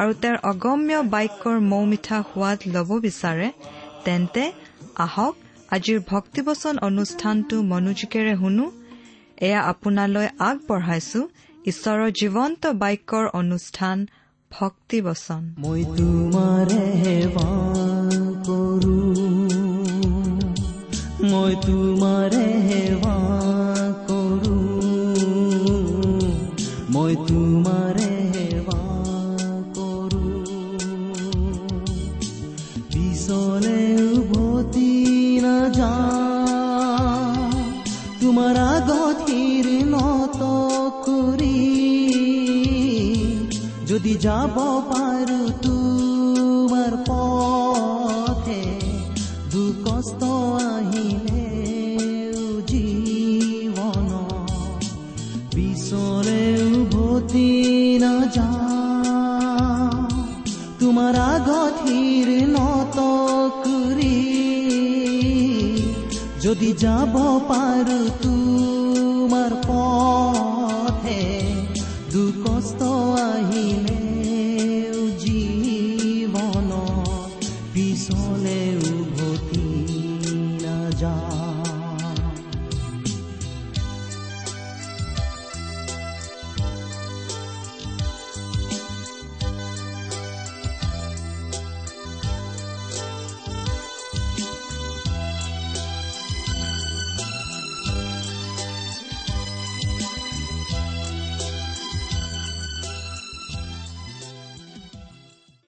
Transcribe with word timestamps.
আৰু 0.00 0.12
তেওঁৰ 0.22 0.38
অগম্য 0.50 0.92
বাক্যৰ 1.14 1.56
মৌ 1.70 1.82
মিঠা 1.92 2.18
সোৱাদ 2.28 2.58
ল'ব 2.74 2.90
বিচাৰে 3.04 3.48
তেন্তে 4.04 4.44
আহক 5.04 5.34
আজিৰ 5.76 5.98
ভক্তিবচন 6.12 6.74
অনুষ্ঠানটো 6.88 7.56
মনোযোগেৰে 7.72 8.34
শুনো। 8.40 8.66
এয়া 9.46 9.60
আপোনালৈ 9.72 10.28
আগবঢ়াইছো 10.48 11.20
ঈশ্বৰৰ 11.70 12.08
জীৱন্ত 12.20 12.62
বাক্যৰ 12.82 13.24
অনুষ্ঠান 13.40 13.96
ভক্তিবচন। 14.50 15.42
মই 15.62 15.80
তোমাৰে 15.96 16.82
মই 21.30 21.52
যাব 44.20 44.56
পাৰো 44.88 45.40
তোমাৰ 45.62 46.92
পথে 47.08 48.62
দুখ 49.52 49.74
কষ্ট 49.86 50.22
আহিলে 50.66 51.46
জীৱন 52.68 54.10
পিছলে 55.54 56.42
উভতি 56.70 57.50
নাযা 58.02 58.50
তোমাৰ 60.80 61.14
আগতিৰ 61.26 62.28
নত 62.48 62.98
কৰি 63.64 64.18
যদি 66.40 66.70
যাব 66.78 67.14
পাৰো 67.50 68.00
তোমাৰ 68.22 69.52
পথে 69.68 71.20
দুখ 72.12 72.42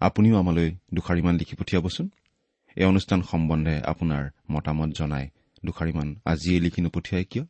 আপুনিও 0.00 0.34
আমালৈ 0.42 0.68
দুষাৰিমান 0.94 1.34
লিখি 1.40 1.54
পঠিয়াবচোন। 1.60 2.06
এই 2.76 2.86
অনুষ্ঠান 2.92 3.20
সম্বন্ধে 3.30 3.74
আপোনাৰ 3.92 4.22
মতামত 4.50 4.90
জনাই 4.98 5.26
দুষাৰিমান 5.62 6.08
আজিয়ে 6.32 6.58
লিখি 6.64 6.80
নপঠিয়াই 6.84 7.24
কিয়? 7.30 7.44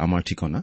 আমাৰ 0.00 0.20
ঠিকনা? 0.28 0.60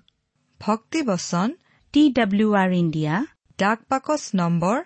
ভক্তিবচন 0.59 1.49
টি 1.93 2.03
ডাব্লিউ 2.17 2.49
আৰ 2.63 2.71
ইণ্ডিয়া 2.83 3.15
ডাক 3.59 3.79
বাকচ 3.89 4.23
নম্বৰ 4.35 4.77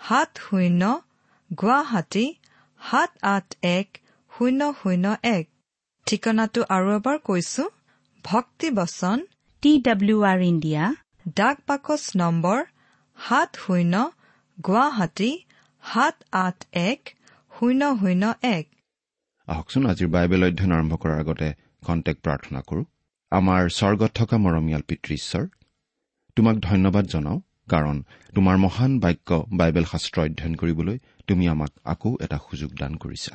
সাত 0.00 0.30
শূন্য 0.44 0.82
গুৱাহাটী 1.50 2.26
সাত 2.80 3.10
আঠ 3.34 3.46
এক 3.76 3.88
শূন্য 4.32 4.60
শূন্য 4.80 5.06
এক। 5.36 5.44
ঠিকনাটো 6.06 6.60
আৰু 6.76 6.88
এবাৰ 6.98 7.16
কৈছো 7.28 7.64
ভক্তিবচন 8.24 9.18
টি 9.62 9.72
ডাব্লিউ 9.86 10.18
আৰ 10.32 10.40
ইণ্ডিয়া 10.52 10.84
ডাক 11.36 11.56
বাকচ 11.68 12.02
নম্বৰ 12.16 12.58
সাত 13.18 13.50
শূন্য 13.64 13.94
গুৱাহাটী 14.58 15.30
সাত 15.82 16.16
আঠ 16.32 16.58
এক 16.72 17.00
শূন্য 17.58 17.82
শূন্য 18.00 18.24
এক। 18.42 18.66
আহকচোন 19.48 19.86
আজিৰ 19.86 20.08
বাইবেল 20.08 20.42
অধ্যয়ন 20.44 20.72
আৰম্ভ 20.72 20.92
কৰাৰ 21.02 21.18
আগতে 21.18 21.48
কণ্টেক্ট 21.86 22.20
প্ৰাৰ্থনা 22.22 22.60
কৰো। 22.60 22.82
আমাৰ 23.32 23.62
স্বৰ্গত 23.68 24.10
থকা 24.14 24.36
মৰমীয়াল 24.38 24.82
পিতৃ 24.88 25.14
ঈশ্বৰ 25.14 25.44
তোমাক 26.36 26.56
ধন্যবাদ 26.56 27.04
জনাওঁ 27.06 27.38
কাৰণ 27.68 27.96
তোমাৰ 28.34 28.56
মহান 28.56 28.92
বাক্য 28.98 29.30
বাইবেল 29.52 29.84
শাস্ত্ৰ 29.84 30.18
অধ্যয়ন 30.20 30.54
কৰিবলৈ 30.54 30.96
তুমি 31.26 31.44
আমাক 31.48 31.72
আকৌ 31.84 32.10
এটা 32.20 32.38
সুযোগ 32.50 32.70
দান 32.80 32.92
কৰিছা। 32.94 33.34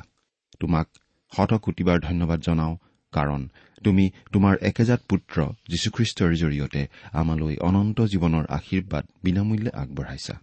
তোমাক 0.60 0.86
শতকোটিবাৰ 1.32 1.98
ধন্যবাদ 2.00 2.40
জনাওঁ 2.40 2.74
কাৰণ 3.12 3.40
তুমি 3.84 4.04
তোমাৰ 4.32 4.54
একেজাত 4.62 5.00
পুত্ৰ 5.08 5.36
যীশুখ্ৰীষ্টৰ 5.68 6.32
জৰিয়তে 6.42 6.82
আমালৈ 7.12 7.56
অনন্ত 7.68 7.98
জীৱনৰ 8.12 8.44
আশীৰ্বাদ 8.48 9.04
বিনামূল্যে 9.24 9.70
আগবঢ়াইছা। 9.82 10.34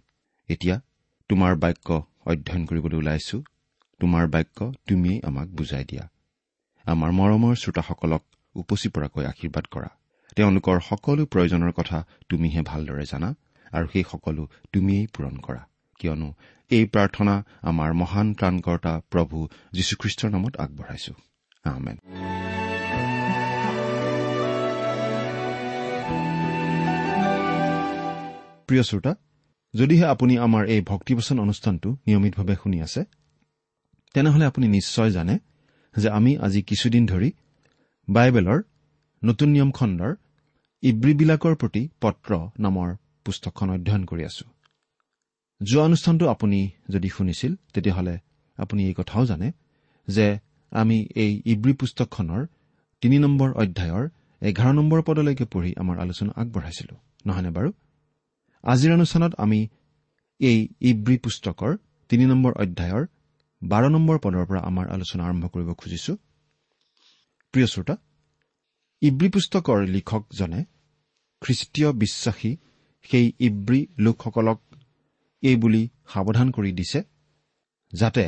এতিয়া 0.48 0.80
তোমাৰ 1.28 1.56
বাক্য 1.56 1.88
অধ্যয়ন 2.26 2.66
কৰিবলৈ 2.66 2.96
ওলাইছো। 2.96 3.42
তোমাৰ 4.00 4.26
বাক্য 4.26 4.72
তুমিয়েই 4.88 5.20
আমাক 5.24 5.48
বুজাই 5.48 5.84
দিয়া। 5.84 6.04
আমাৰ 6.84 7.10
মৰমৰ 7.10 7.54
শ্ৰোতাসকলক 7.54 8.22
উপচি 8.54 8.88
পৰাকৈ 8.88 9.24
আশীৰ্বাদ 9.24 9.64
কৰা। 9.70 9.88
তেওঁলোকৰ 10.36 10.80
সকলো 10.80 11.26
প্ৰয়োজনৰ 11.26 11.72
কথা 11.72 11.98
তুমিহে 12.28 12.62
ভালদৰে 12.62 13.04
জানা 13.06 13.34
আৰু 13.72 13.86
সেই 13.92 14.04
সকলো 14.12 14.42
তুমিয়েই 14.72 15.06
পূৰণ 15.06 15.36
কৰা। 15.36 15.62
কিয়নো 16.00 16.28
এই 16.70 16.84
প্ৰাৰ্থনা 16.84 17.34
আমাৰ 17.62 17.92
মহান 17.92 18.34
ত্ৰাণকৰ্তা 18.34 18.92
প্ৰভু 19.10 19.48
যীশুখ্ৰীষ্টৰ 19.72 20.30
নামত 20.30 20.56
আগবঢ়াইছো। 20.56 21.12
আমেন। 21.64 21.96
প্ৰিয় 28.66 28.82
শ্ৰোতা 28.82 29.14
যদিহে 29.78 30.04
আপুনি 30.04 30.34
আমাৰ 30.38 30.62
এই 30.66 30.80
ভক্তিবচন 30.80 31.36
অনুষ্ঠানটো 31.38 31.88
নিয়মিতভাৱে 32.06 32.54
শুনি 32.62 32.78
আছে 32.82 33.00
তেনেহলে 34.14 34.44
আপুনি 34.44 34.66
নিশ্চয় 34.68 35.10
জানে 35.10 35.34
যে 35.94 36.08
আমি 36.10 36.32
আজি 36.36 36.60
কিছুদিন 36.62 37.06
ধৰি 37.06 37.30
বাইবেলৰ 38.08 38.58
নতুন 39.22 39.48
নিয়ম 39.48 39.70
খণ্ডৰ 39.70 40.12
ইব্ৰীবিলাকৰ 40.82 41.54
প্ৰতি 41.54 41.82
পত্ৰ 42.00 42.30
নামৰ 42.58 42.88
পুস্তকখন 43.24 43.68
অধ্যয়ন 43.70 44.04
কৰি 44.04 44.24
আছো। 44.24 44.44
যোৱা 45.60 45.84
অনুষ্ঠানটো 45.84 46.24
আপুনি 46.28 46.70
যদি 46.90 47.08
শুনিছিল 47.08 47.52
তেতিয়াহ'লে 47.74 48.18
আপুনি 48.58 48.80
এই 48.86 48.94
কথাও 48.94 49.26
জানে 49.26 49.48
যে 50.08 50.26
আমি 50.72 50.96
এই 51.14 51.32
ইব্ৰী 51.44 51.72
পুস্তকখনৰ 51.72 52.42
তিনি 53.02 53.16
নম্বৰ 53.18 53.48
অধ্যায়ৰ 53.52 54.04
এঘাৰ 54.42 54.72
নম্বৰ 54.74 55.00
পদলৈকে 55.02 55.44
পঢ়ি 55.44 55.70
আমাৰ 55.76 55.96
আলোচনা 55.98 56.32
আগবঢ়াইছিলো। 56.36 56.94
নহয়নে 57.26 57.50
বাৰু? 57.50 57.72
আজিৰ 58.64 58.90
অনুষ্ঠানত 58.92 59.32
আমি 59.38 59.60
এই 60.40 60.58
ইব্ৰী 60.90 61.16
পুস্তকৰ 61.24 61.70
তিনি 62.10 62.24
নম্বৰ 62.26 62.52
অধ্যায়ৰ 62.62 63.04
বাৰ 63.62 63.84
নম্বৰ 63.90 64.16
পদৰ 64.24 64.44
পৰা 64.50 64.60
আমাৰ 64.70 64.86
আলোচনা 64.94 65.22
আৰম্ভ 65.28 65.44
কৰিব 65.54 65.68
খুজিছো। 65.80 66.12
প্ৰিয় 67.54 67.66
শ্ৰোতা 67.72 67.94
ইব্ৰী 69.02 69.28
পুস্তকৰ 69.28 69.78
লিখকজনে 69.94 70.60
খ্ৰীষ্টীয় 71.42 71.90
বিশ্বাসী 72.02 72.52
সেই 73.10 73.26
ইব্ৰী 73.48 73.80
লোকসকলক 73.98 74.58
এই 75.42 75.56
বুলি 75.56 75.82
সাৱধান 76.12 76.48
কৰি 76.50 76.70
দিছে 76.72 77.00
যাতে 77.92 78.24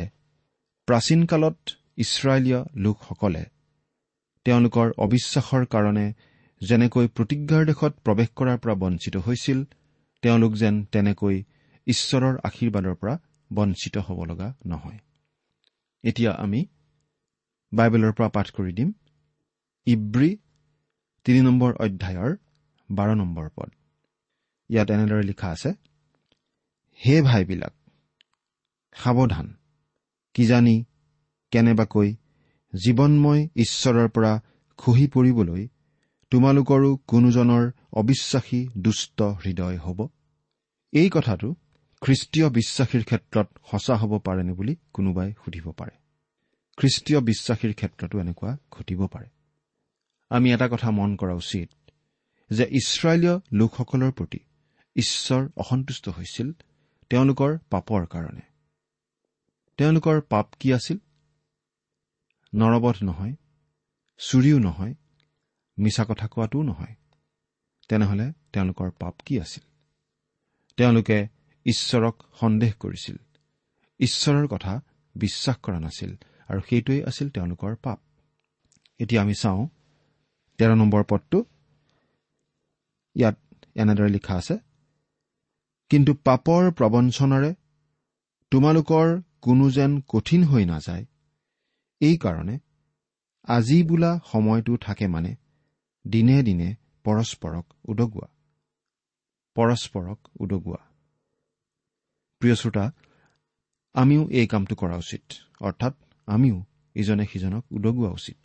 প্ৰাচীন 0.87 1.21
কালত 1.25 1.59
ইছৰাইলীয় 2.03 2.59
লোকসকলে 2.75 3.43
তেওঁলোকৰ 4.45 4.87
অবিশ্বাসৰ 5.05 5.63
কাৰণে 5.73 6.05
যেনেকৈ 6.61 7.05
প্ৰতিজ্ঞাৰ 7.15 7.63
দেশত 7.65 7.93
প্ৰৱেশ 8.05 8.29
কৰাৰ 8.37 8.57
পৰা 8.63 8.75
বঞ্চিত 8.83 9.15
হৈছিল 9.27 9.59
তেওঁলোক 10.23 10.53
যেন 10.55 10.75
তেনেকৈ 10.91 11.37
ঈশ্বৰৰ 11.87 12.35
আশীৰ্বাদৰ 12.43 12.95
পৰা 12.95 13.13
বঞ্চিত 13.53 13.95
হ'ব 13.97 14.19
লগা 14.23 14.47
নহয়। 14.65 14.99
এতিয়া 16.03 16.31
আমি 16.31 16.61
বাইবেলৰ 17.71 18.11
পৰা 18.11 18.29
পাঠ 18.29 18.47
কৰি 18.51 18.71
দিম। 18.73 18.89
ইব্ৰী 19.87 20.29
তিনি 21.25 21.39
নম্বৰ 21.41 21.71
অধ্যায়ৰ 21.79 22.31
বাৰ 22.89 23.09
নম্বৰ 23.15 23.49
পদ। 23.55 23.69
ইয়াত 24.69 24.87
এনেদৰে 24.91 25.23
লিখা 25.23 25.47
আছে 25.49 25.69
হে 26.99 27.21
ভাইবিলাক 27.21 27.73
সাৱধান। 28.95 29.47
কিজানি 30.35 30.75
কেনেবাকৈ 31.51 32.09
জীৱনময় 32.73 33.41
ঈশ্বৰৰ 33.55 34.07
পৰা 34.07 34.31
খহি 34.79 35.05
পৰিবলৈ 35.07 35.67
তোমালোকৰো 36.31 36.89
কোনোজনৰ 37.07 37.63
অবিশ্বাসী 37.93 38.67
দুষ্ট 38.77 39.21
হৃদয় 39.21 39.77
হ'ব? 39.77 40.07
এই 40.91 41.09
কথাটো 41.09 41.55
খ্ৰীষ্টীয় 42.01 42.49
বিশ্বাসীৰ 42.49 43.03
ক্ষেত্ৰত 43.03 43.47
সঁচা 43.71 43.95
হ'ব 43.95 44.19
পাৰেনে 44.19 44.53
বুলি 44.53 44.75
কোনোবাই 44.93 45.33
সুধিব 45.45 45.71
পাৰে। 45.71 45.91
খ্ৰীষ্টীয় 46.77 47.19
বিশ্বাসীৰ 47.19 47.73
ক্ষেত্ৰতো 47.73 48.19
এনেকুৱা 48.19 48.57
ঘটিব 48.71 49.07
পাৰে। 49.07 49.29
আমি 50.29 50.53
এটা 50.53 50.67
কথা 50.67 50.91
মন 50.91 51.15
কৰা 51.15 51.33
উচিত 51.33 51.69
যে 52.49 52.67
ইছৰাইলীয় 52.71 53.39
লোকসকলৰ 53.53 54.11
প্ৰতি 54.11 54.39
ঈশ্বৰ 54.95 55.49
অসন্তুষ্ট 55.57 56.09
হৈছিল 56.09 56.51
তেওঁলোকৰ 57.09 57.57
পাপৰ 57.69 58.05
কাৰণে। 58.05 58.41
তেওঁলোকৰ 59.77 60.21
পাপ 60.21 60.53
কি 60.59 60.73
আছিল? 60.73 60.97
নৰবধ 62.55 62.95
নহয় 63.03 63.33
চুৰিও 64.17 64.59
নহয় 64.59 64.93
মিছা 65.77 66.05
কথা 66.05 66.27
কোৱাটোও 66.27 66.63
নহয়। 66.63 66.95
তেনেহলে 67.89 68.25
তেওঁলোকৰ 68.53 68.89
পাপ 68.99 69.15
কি 69.25 69.39
আছিল? 69.39 69.63
তেওঁলোকে 70.77 71.17
ঈশ্বৰক 71.65 72.15
সন্দেহ 72.39 72.71
কৰিছিল। 72.79 73.17
ঈশ্বৰৰ 73.99 74.47
কথা 74.47 74.73
বিশ্বাস 75.15 75.57
কৰা 75.57 75.79
নাছিল 75.79 76.11
আৰু 76.49 76.59
সেইটোৱেই 76.69 77.03
আছিল 77.03 77.27
তেওঁলোকৰ 77.29 77.75
পাপ। 77.75 77.99
এতিয়া 78.99 79.21
আমি 79.21 79.33
চাওঁ 79.33 79.67
তেৰ 80.57 80.71
নম্বৰ 80.75 81.03
পদটো। 81.09 81.39
ইয়াত 83.15 83.37
এনেদৰে 83.75 84.09
লিখা 84.09 84.35
আছে 84.35 84.55
কিন্তু 85.91 86.13
পাপৰ 86.13 86.71
প্ৰবঞ্চনাৰে 86.71 87.51
তোমালোকৰ 88.51 89.07
কোনো 89.41 89.65
যেন 89.71 89.91
কঠিন 90.07 90.43
হৈ 90.43 90.63
নাযায়। 90.65 91.05
এইকাৰণে 92.01 92.55
আজি 93.47 93.83
বোলা 93.83 94.11
সময়টো 94.31 94.77
থাকে 94.77 95.07
মানে 95.07 95.35
দিনে 96.05 96.37
দিনে 96.43 96.69
পৰস্পৰক 97.09 97.65
উদগোৱা। 97.85 98.27
পৰস্পৰক 99.55 100.19
উদগোৱা। 100.39 100.81
প্ৰিয় 102.41 102.55
শ্ৰোতা 102.55 102.91
আমিও 103.93 104.29
এই 104.29 104.47
কামটো 104.47 104.75
কৰা 104.75 104.95
উচিত। 104.95 105.23
অৰ্থাৎ 105.59 105.93
আমিও 106.27 106.57
ইজনে 106.95 107.25
সিজনক 107.25 107.63
উদগোৱা 107.71 108.09
উচিত। 108.09 108.39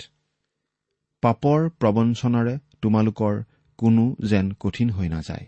পাপৰ 1.23 1.69
প্ৰবঞ্চনাৰে 1.81 2.55
তোমালোকৰ 2.83 3.35
কোনো 3.79 4.17
যেন 4.21 4.47
কঠিন 4.61 4.91
হৈ 4.91 5.09
নাযায়। 5.09 5.47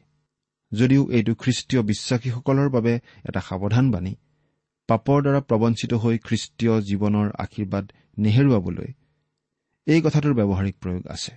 যদিও 0.73 1.03
এইটো 1.11 1.35
খ্ৰীষ্টীয় 1.35 1.83
বিশ্বাসীসকলৰ 1.83 2.69
বাবে 2.69 2.95
এটা 3.25 3.41
সাৱধান 3.41 3.91
বাণী 3.91 4.15
পাপৰ 4.89 5.19
দ্বাৰা 5.23 5.41
প্ৰবঞ্চিত 5.41 5.93
হৈ 5.95 6.19
খ্ৰীষ্টীয় 6.19 6.75
জীৱনৰ 6.81 7.29
আশীৰ্বাদ 7.39 7.85
নেহেৰুৱাবলৈ 8.19 8.89
এই 9.87 10.01
কথাটোৰ 10.03 10.35
ব্যৱহাৰিক 10.35 10.77
প্ৰয়োগ 10.83 11.07
আছে। 11.07 11.33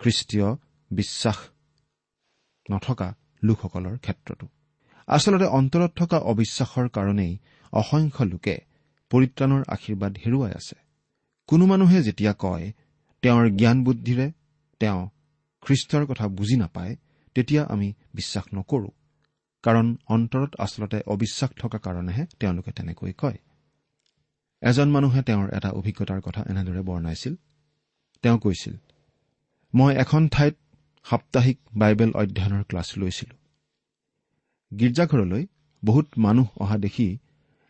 খ্ৰীষ্টীয় 0.00 0.48
বিশ্বাস 0.90 1.38
নথকা 2.72 3.14
লোকসকলৰ 3.44 3.98
ক্ষেত্ৰতো। 3.98 4.46
আচলতে 5.06 5.44
অন্তৰত 5.44 5.90
থকা 5.96 6.18
অবিশ্বাসৰ 6.18 6.88
কাৰণেই 6.88 7.38
অসংখ্য 7.72 8.24
লোকে 8.24 8.56
পৰিত্ৰাণৰ 9.10 9.62
আশীৰ্বাদ 9.68 10.12
হেৰুৱাই 10.18 10.52
আছে। 10.52 10.76
কোনো 11.46 11.66
মানুহে 11.66 12.02
যেতিয়া 12.02 12.32
কয় 12.38 12.72
তেওঁৰ 13.22 13.50
জ্ঞান 13.50 13.84
বুদ্ধিৰে 13.84 14.32
তেওঁ 14.80 15.08
খ্ৰীষ্টৰ 15.62 16.06
কথা 16.06 16.28
বুজি 16.28 16.56
নাপায় 16.56 16.96
তেতিয়া 17.34 17.64
আমি 17.64 17.92
বিশ্বাস 18.14 18.44
নকৰো। 18.54 18.90
কাৰণ 19.62 19.96
অন্তৰত 20.06 20.50
আচলতে 20.58 21.00
অবিশ্বাস 21.06 21.50
থকা 21.58 21.78
কাৰণেহে 21.78 22.26
তেওঁলোকে 22.40 22.72
তেনেকৈ 22.72 23.12
কয়। 23.12 23.38
এজন 24.62 24.90
মানুহে 24.90 25.22
তেওঁৰ 25.22 25.48
এটা 25.54 25.70
অভিজ্ঞতাৰ 25.70 26.20
কথা 26.20 26.42
এনেদৰে 26.42 26.82
বৰ্ণাইছিল। 26.82 27.34
তেওঁ 28.22 28.38
কৈছিল 28.38 28.74
মই 29.74 29.94
এখন 29.96 30.28
ঠাইত 30.28 30.54
সাপ্তাহিক 31.06 31.58
বাইবেল 31.78 32.10
অধ্যয়নৰ 32.14 32.62
ক্লাছ 32.64 32.98
লৈছিলো। 32.98 33.34
গীৰ্জাঘৰলৈ 34.72 35.46
বহুত 35.84 36.06
মানুহ 36.18 36.46
অহা 36.60 36.78
দেখি 36.78 37.18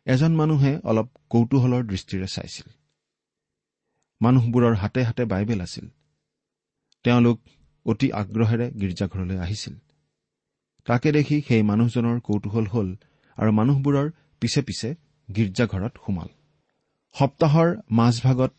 এজন 0.06 0.32
মানুহে 0.36 0.72
অলপ 0.84 1.08
কৌতূহলৰ 1.30 1.82
দৃষ্টিৰে 1.82 2.26
চাইছিল। 2.26 2.66
মানুহবোৰৰ 4.20 4.74
হাতে 4.74 5.02
হাতে 5.02 5.24
বাইবেল 5.24 5.60
আছিল। 5.60 5.86
তেওঁলোক 7.04 7.38
অতি 7.86 8.12
আগ্ৰহেৰে 8.12 8.70
গীৰ্জাঘৰলৈ 8.70 9.36
আহিছিল। 9.38 9.74
তাকে 10.84 11.12
দেখি 11.12 11.42
সেই 11.48 11.62
মানুহজনৰ 11.62 12.20
কৌতূহল 12.20 12.66
হ'ল 12.66 12.88
আৰু 13.38 13.50
মানুহবোৰৰ 13.52 14.10
পিছে 14.40 14.62
পিছে 14.62 14.88
গীৰ্জাঘৰত 15.28 15.94
সোমাল। 16.06 16.28
সপ্তাহৰ 17.14 17.68
মাজভাগত 17.90 18.52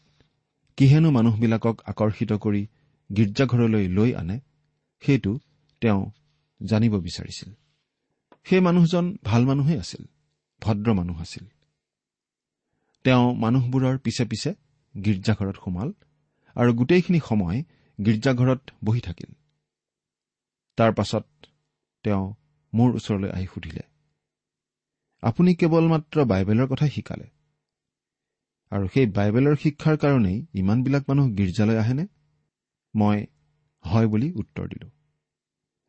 কিহেনো 0.78 1.10
মানুহবিলাকক 1.12 1.76
আকৰ্ষিত 1.86 2.32
কৰি 2.34 2.68
গীৰ্জাঘৰলৈ 3.12 3.88
লৈ 3.88 4.14
আনে 4.14 4.47
সেইটো 5.04 5.40
তেওঁ 5.82 6.12
জানিব 6.64 6.94
বিচাৰিছিল। 7.00 7.50
সেই 8.44 8.60
মানুহজন 8.60 9.18
ভাল 9.24 9.46
মানুহেই 9.46 9.80
আছিল 9.80 10.04
ভদ্ৰ 10.62 10.94
মানুহ 10.94 11.22
আছিল। 11.22 11.46
তেওঁ 13.04 13.36
মানুহবোৰৰ 13.36 13.98
পিছে 13.98 14.26
পিছে 14.26 14.52
গীৰ্জাঘৰত 14.96 15.56
সোমাল 15.66 15.94
আৰু 16.56 16.74
গোটেইখিনি 16.74 17.20
সময় 17.30 17.64
গীৰ্জাঘৰত 18.06 18.62
বহি 18.84 19.02
থাকিল। 19.02 19.32
তাৰ 20.78 20.92
পাছত 20.94 21.26
তেওঁ 22.04 22.34
মোৰ 22.74 22.90
ওচৰলৈ 22.96 23.30
আহি 23.30 23.48
সুধিলে 23.54 23.84
আপুনি 25.24 25.56
কেৱল 25.56 25.86
মাত্ৰ 25.88 26.26
বাইবেলৰ 26.26 26.68
কথাই 26.68 26.90
শিকালে? 26.90 27.28
আৰু 28.72 28.86
সেই 28.94 29.06
বাইবেলৰ 29.06 29.56
শিক্ষাৰ 29.56 29.98
কাৰণেই 29.98 30.46
ইমানবিলাক 30.54 31.04
মানুহ 31.08 31.26
গীৰ্জালৈ 31.30 31.78
আহেনে? 31.78 32.06
মই 32.96 33.26
হয় 33.92 34.08
বুলি 34.08 34.28
উত্তৰ 34.32 34.66
দিলো। 34.68 34.88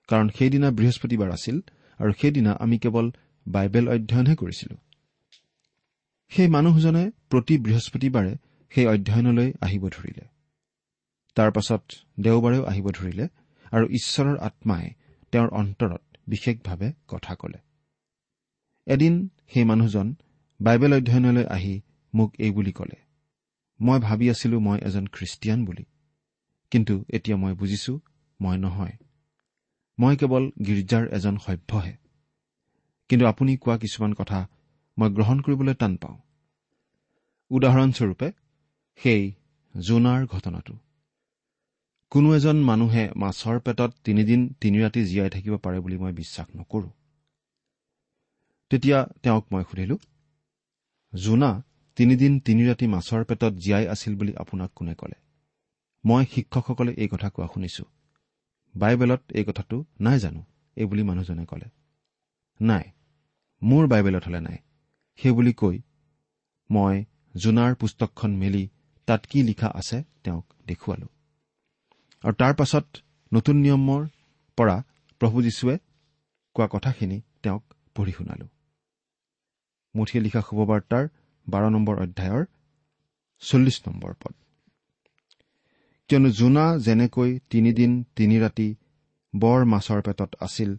কাৰণ 0.09 0.27
সেইদিনা 0.29 0.69
বৃহস্পতিবাৰ 0.71 1.31
আছিল 1.31 1.57
আৰু 2.01 2.13
সেইদিনা 2.21 2.53
আমি 2.65 2.77
কেৱল 2.79 3.07
বাইবেল 3.47 3.85
অধ্যয়নহে 3.89 4.37
কৰিছিলো। 4.37 4.77
সেই 6.33 6.49
মানুহজনে 6.49 7.03
প্ৰতি 7.31 7.55
বৃহস্পতিবাৰে 7.59 8.33
সেই 8.73 8.87
অধ্যয়নলৈ 8.87 9.49
আহিব 9.61 9.85
ধৰিলে। 9.89 10.25
তাৰ 11.37 11.51
পাছত 11.53 11.83
দেওবাৰেও 12.21 12.63
আহিব 12.65 12.87
ধৰিলে 12.91 13.25
আৰু 13.73 13.87
ঈশ্বৰৰ 13.89 14.37
আত্মাই 14.39 14.85
তেওঁৰ 15.33 15.49
অন্তৰত 15.61 16.03
বিশেষভাৱে 16.29 16.89
কথা 17.09 17.35
কলে। 17.35 17.59
এদিন 18.87 19.15
সেই 19.53 19.65
মানুহজন 19.65 20.07
বাইবেল 20.61 20.93
অধ্যয়নলৈ 20.95 21.45
আহি 21.47 21.75
মোক 22.15 22.31
এই 22.39 22.51
বুলি 22.51 22.73
কলে 22.73 22.99
মই 23.81 23.99
ভাবি 24.01 24.27
আছিলো 24.31 24.57
মই 24.61 24.79
এজন 24.79 25.05
খ্ৰীষ্টিয়ান 25.07 25.61
বুলি। 25.65 25.85
কিন্তু 26.71 27.05
এতিয়া 27.11 27.37
মই 27.37 27.55
বুজিছো 27.55 28.01
মই 28.41 28.59
নহয়। 28.59 28.93
মই 29.99 30.17
কেৱল 30.17 30.51
গীৰ্জাৰ 30.67 31.09
এজন 31.09 31.39
সভ্যহে। 31.39 31.97
কিন্তু 33.09 33.27
আপুনি 33.27 33.57
কোৱা 33.57 33.79
কিছুমান 33.79 34.15
কথা 34.15 34.49
মই 34.99 35.11
গ্ৰহণ 35.11 35.41
কৰিবলৈ 35.41 35.75
টান 35.75 35.97
পাওঁ। 35.97 36.19
উদাহৰণস্বৰূপে 37.51 38.33
সেই 38.97 39.33
জোনাৰ 39.81 40.27
ঘটনাটো। 40.27 40.79
কোনো 42.11 42.35
এজন 42.35 42.57
মানুহে 42.57 43.11
মাছৰ 43.17 43.61
পেটত 43.61 43.93
তিনিদিন 44.05 44.55
তিনি 44.61 44.83
ৰাতি 44.83 45.05
জীয়াই 45.05 45.31
থাকিব 45.31 45.57
পাৰে 45.57 45.81
বুলি 45.81 45.99
মই 45.99 46.13
বিশ্বাস 46.13 46.57
নকৰো। 46.57 46.91
তেতিয়া 48.71 49.09
তেওঁক 49.23 49.53
মই 49.53 49.65
সুধিলো 49.71 49.99
জোনা 51.15 51.63
তিনিদিন 51.97 52.41
তিনি 52.41 52.69
ৰাতি 52.69 52.87
মাছৰ 52.87 53.25
পেটত 53.25 53.53
জীয়াই 53.53 53.87
আছিল 53.87 54.17
বুলি 54.17 54.37
আপোনাক 54.37 54.71
কোনে 54.75 54.95
ক'লে? 54.95 55.28
মই 56.05 56.25
শিক্ষকসকলে 56.25 56.93
এই 56.93 57.09
কথা 57.09 57.29
কোৱা 57.31 57.49
শুনিছো। 57.55 57.85
বাইবেলত 58.75 59.23
এই 59.33 59.45
কথাটো 59.45 59.85
নাই 60.01 60.19
জানো 60.19 60.43
এই 60.77 60.87
বুলি 60.87 61.03
মানুহজনে 61.03 61.45
ক'লে। 61.45 61.69
নাই 62.61 62.85
মোৰ 63.63 63.85
বাইবেলত 63.89 64.25
হলে 64.27 64.41
নাই। 64.41 64.59
সেইবুলি 65.19 65.53
কৈ 65.53 65.77
মই 66.71 67.05
জোনাৰ 67.37 67.75
পুস্তকখন 67.75 68.31
মেলি 68.37 68.69
তাত 69.07 69.27
কি 69.27 69.43
লিখা 69.43 69.69
আছে 69.75 70.05
তেওঁক 70.25 70.47
দেখুৱালো। 70.67 71.07
আৰু 72.25 72.35
তাৰ 72.35 72.55
পাছত 72.55 72.87
নতুন 73.33 73.57
নিয়মৰ 73.57 74.03
পৰা 74.59 74.77
প্ৰভু 75.21 75.43
যীশুৱে 75.43 75.77
কোৱা 76.55 76.69
কথাখিনি 76.73 77.21
তেওঁক 77.43 77.65
পঢ়ি 77.95 78.13
শুনালো। 78.13 78.47
মুঠিয়ে 79.95 80.25
লিখা 80.25 80.41
শুভবাৰ্তাৰ 80.41 81.05
বাৰ 81.47 81.63
নম্বৰ 81.71 81.97
অধ্যায়ৰ 82.03 82.45
চল্লিছ 83.43 83.89
নম্বৰ 83.89 84.13
পদ। 84.15 84.35
কিয়নো 86.11 86.29
জোনা 86.31 86.65
যেনেকৈ 86.79 87.31
তিনিদিন 87.51 87.93
তিনি 88.17 88.37
ৰাতি 88.41 88.69
বৰ 89.35 89.65
মাছৰ 89.73 90.01
পেটত 90.07 90.31
আছিল 90.41 90.71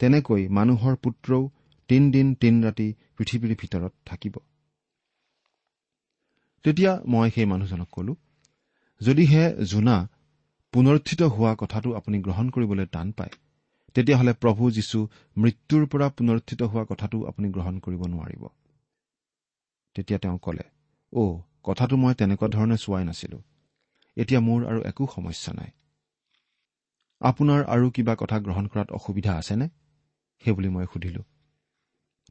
তেনেকৈ 0.00 0.42
মানুহৰ 0.58 0.94
পুত্ৰও 1.04 1.42
তিনদিন 1.88 2.26
তিন 2.42 2.54
ৰাতি 2.64 2.88
পৃথিৱীৰ 3.16 3.54
ভিতৰত 3.60 3.92
থাকিব। 4.06 4.34
তেতিয়া 6.64 6.92
মই 7.06 7.28
সেই 7.34 7.46
মানুহজনক 7.46 7.88
কলো 7.90 8.14
যদিহে 9.00 9.44
জোনা 9.64 9.96
পুনৰুত্থিত 10.72 11.20
হোৱা 11.34 11.52
কথাটো 11.62 11.88
আপুনি 11.94 12.16
গ্ৰহণ 12.26 12.46
কৰিবলৈ 12.50 12.86
টান 12.86 13.08
পায় 13.18 13.34
তেতিয়াহ'লে 13.96 14.32
প্ৰভু 14.42 14.62
যীশু 14.70 14.98
মৃত্যুৰ 15.36 15.82
পৰা 15.92 16.06
পুনৰুত্থিত 16.18 16.60
হোৱা 16.70 16.84
কথাটো 16.90 17.16
আপুনি 17.30 17.48
গ্ৰহণ 17.56 17.74
কৰিব 17.78 18.02
নোৱাৰিব। 18.12 18.42
তেতিয়া 19.96 20.18
তেওঁ 20.18 20.38
কলে 20.38 20.64
অ' 21.12 21.40
কথাটো 21.62 21.94
মই 21.96 22.14
তেনেকুৱা 22.20 22.48
ধৰণে 22.56 22.76
চোৱাই 22.84 23.04
নাছিলো। 23.04 23.38
এতিয়া 24.16 24.40
মোৰ 24.40 24.60
আৰু 24.66 24.80
একো 24.82 25.04
সমস্যা 25.14 25.52
নাই। 25.52 25.70
আপোনাৰ 27.20 27.60
আৰু 27.64 27.90
কিবা 27.90 28.14
কথা 28.16 28.36
গ্ৰহণ 28.38 28.66
কৰাত 28.66 28.88
অসুবিধা 28.92 29.32
আছেনে? 29.36 29.66
সেইবুলি 30.44 30.68
মই 30.68 30.86
সুধিলো। 30.92 31.22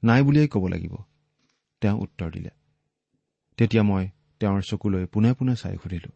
নাই 0.04 0.22
বুলিয়েই 0.24 0.48
ক'ব 0.48 0.64
লাগিব। 0.68 0.94
তেওঁ 1.82 1.98
উত্তৰ 2.00 2.30
দিলে। 2.32 2.52
তেতিয়া 3.58 3.84
মই 3.84 4.06
তেওঁৰ 4.40 4.62
চকুলৈ 4.62 5.06
পোনে 5.06 5.32
পোনে 5.34 5.56
চাই 5.56 5.76
সুধিলো 5.84 6.12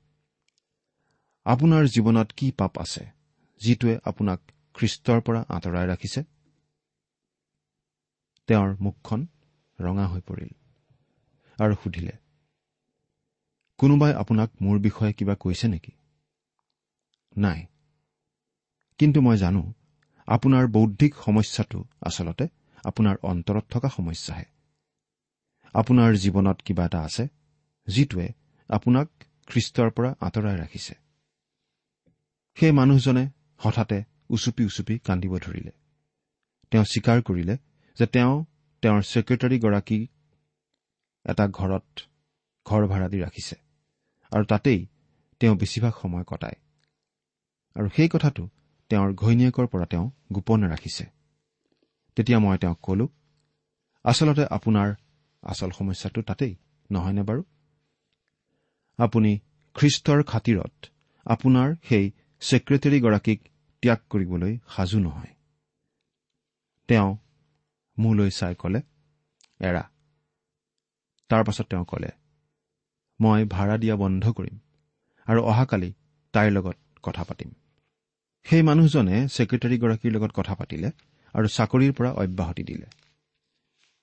আপোনাৰ 1.45 1.83
জীৱনত 1.86 2.29
কি 2.38 2.51
পাপ 2.51 2.74
আছে 2.77 3.03
যিটোৱে 3.62 3.93
আপোনাক 4.03 4.39
খ্ৰীষ্টৰ 4.74 5.19
পৰা 5.21 5.41
আঁতৰাই 5.50 5.86
ৰাখিছে? 5.88 6.21
তেওঁৰ 8.50 8.69
মুখখন 8.79 9.27
ৰঙা 9.79 10.05
হৈ 10.07 10.21
পৰিল 10.21 10.51
আৰু 11.59 11.74
সুধিলে 11.83 12.13
কোনোবাই 13.79 14.13
আপোনাক 14.13 14.50
মোৰ 14.62 14.79
বিষয়ে 14.79 15.13
কিবা 15.13 15.36
কৈছে 15.36 15.67
নেকি? 15.67 15.91
নাই। 17.38 17.65
কিন্তু 19.00 19.22
মই 19.22 19.38
জানো 19.38 19.74
আপোনাৰ 20.27 20.67
বৌদ্ধিক 20.67 21.15
সমস্যাটো 21.15 21.86
আচলতে 22.01 22.48
আপোনাৰ 22.84 23.15
অন্তৰত 23.24 23.65
থকা 23.69 23.89
সমস্যাহে। 23.89 24.46
আপোনাৰ 25.74 26.12
জীৱনত 26.15 26.57
কিবা 26.65 26.86
এটা 26.86 27.00
আছে 27.01 27.27
যিটোৱে 27.88 28.27
আপোনাক 28.69 29.07
খ্ৰীষ্টৰ 29.48 29.89
পৰা 29.91 30.15
আঁতৰাই 30.19 30.57
ৰাখিছে। 30.57 30.93
সেই 32.57 32.72
মানুহজনে 32.72 33.29
হঠাতে 33.57 34.03
উচুপি 34.29 34.63
উচুপি 34.65 35.00
কান্দিব 35.00 35.38
ধৰিলে। 35.38 35.72
তেওঁ 36.72 36.84
স্বীকাৰ 36.84 37.22
কৰিলে 37.22 37.57
যে 37.98 38.05
তেওঁ 38.05 38.46
তেওঁৰ 38.84 39.01
ছেক্ৰেটাৰীগৰাকী 39.01 40.00
এটা 41.25 41.48
ঘৰত 41.48 41.88
ঘৰ 42.65 42.88
ভাড়া 42.88 43.10
দি 43.10 43.19
ৰাখিছে। 43.22 43.66
আৰু 44.31 44.46
তাতেই 44.46 44.88
তেওঁ 45.39 45.55
বেছিভাগ 45.55 45.93
সময় 46.01 46.24
কটায়। 46.24 46.57
আৰু 47.75 47.88
সেই 47.96 48.10
কথাটো 48.10 48.50
তেওঁৰ 48.89 49.13
ঘৈণীয়েকৰ 49.13 49.67
পৰা 49.67 49.86
তেওঁ 49.86 50.12
গোপনে 50.34 50.67
ৰাখিছে। 50.67 51.05
তেতিয়া 52.15 52.39
মই 52.39 52.57
তেওঁক 52.57 52.79
কলো 52.81 53.07
আচলতে 54.03 54.43
আপোনাৰ 54.46 54.96
আচল 55.43 55.72
সমস্যাটো 55.72 56.22
তাতেই 56.22 56.55
নহয়নে 56.91 57.24
বাৰু? 57.24 57.41
আপুনি 58.98 59.31
খ্ৰীষ্টৰ 59.75 60.24
খাতিৰত 60.24 60.88
আপোনাৰ 61.25 61.75
সেই 61.84 62.05
ছেক্ৰেটেৰীগৰাকীক 62.41 63.39
ত্যাগ 63.84 64.00
কৰিবলৈ 64.10 64.53
সাজু 64.75 65.00
নহয়। 65.00 65.34
তেওঁ 66.88 67.17
মোলৈ 68.00 68.29
চাই 68.29 68.55
কলে 68.55 68.81
এৰা। 69.60 69.84
তাৰ 71.29 71.43
পাছত 71.43 71.65
তেওঁ 71.65 71.86
কলে 71.86 72.10
মই 73.19 73.41
ভাড়া 73.45 73.75
দিয়া 73.77 73.95
বন্ধ 73.95 74.24
কৰিম 74.38 74.57
আৰু 75.27 75.39
অহাকালি 75.41 75.89
তাইৰ 76.33 76.51
লগত 76.51 76.77
কথা 77.03 77.24
পাতিম। 77.24 77.50
সেই 78.45 78.62
মানুহজনে 78.62 79.15
ছেক্ৰেটাৰীগৰাকীৰ 79.27 80.12
লগত 80.12 80.31
কথা 80.31 80.53
পাতিলে 80.55 80.89
আৰু 81.36 81.47
চাকৰিৰ 81.47 81.91
পৰা 81.97 82.12
অব্যাহতি 82.21 82.63
দিলে। 82.63 82.88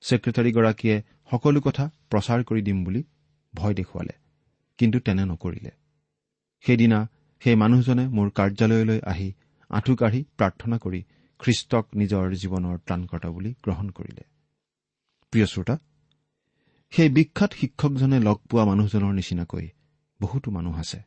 ছেক্ৰেটাৰীগৰাকীয়ে 0.03 0.97
সকলো 1.31 1.61
কথা 1.61 1.85
প্ৰচাৰ 2.11 2.41
কৰি 2.45 2.63
দিম 2.63 2.79
বুলি 2.85 3.01
ভয় 3.55 3.75
দেখুৱালে 3.75 4.15
কিন্তু 4.79 4.99
তেনে 5.01 5.25
নকৰিলে। 5.25 5.73
সেইদিনা 6.65 6.99
সেই 7.43 7.57
মানুহজনে 7.57 8.05
মোৰ 8.09 8.29
কাৰ্যালয়লৈ 8.31 9.01
আহি 9.13 9.29
আঁঠু 9.71 9.93
কাঢ়ি 9.97 10.21
প্ৰাৰ্থনা 10.39 10.77
কৰি 10.79 11.01
খ্ৰীষ্টক 11.41 11.85
নিজৰ 11.95 12.25
জীৱনৰ 12.43 12.77
ত্ৰাণকৰ্তা 12.87 13.29
বুলি 13.31 13.51
গ্ৰহণ 13.65 13.87
কৰিলে। 13.91 14.25
প্ৰিয় 15.33 15.47
শ্ৰোতা 15.47 15.75
সেই 16.97 17.09
বিখ্যাত 17.09 17.51
শিক্ষকজনে 17.53 18.19
লগ 18.21 18.39
পোৱা 18.51 18.65
মানুহজনৰ 18.65 19.13
নিচিনাকৈ 19.13 19.67
বহুতো 20.21 20.51
মানুহ 20.51 20.75
আছে। 20.79 21.01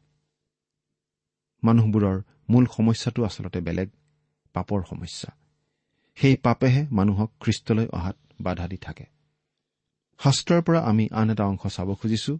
মানুহবোৰৰ 1.63 2.17
মূল 2.49 2.65
সমস্যাটো 2.65 3.23
আচলতে 3.23 3.59
বেলেগ 3.61 3.89
পাপৰ 4.53 4.83
সমস্যা। 4.89 5.29
সেই 6.17 6.35
পাপেহে 6.35 6.87
মানুহক 6.91 7.31
খ্ৰীষ্টলৈ 7.39 7.87
অহাত 7.87 8.17
বাধা 8.41 8.67
দি 8.67 8.77
থাকে। 8.77 9.05
শাস্ত্ৰৰ 10.19 10.61
পৰা 10.61 10.79
আমি 10.79 11.09
আন 11.11 11.29
এটা 11.29 11.45
অংশ 11.45 11.63
চাব 11.75 11.93
খুজিছো 11.93 12.33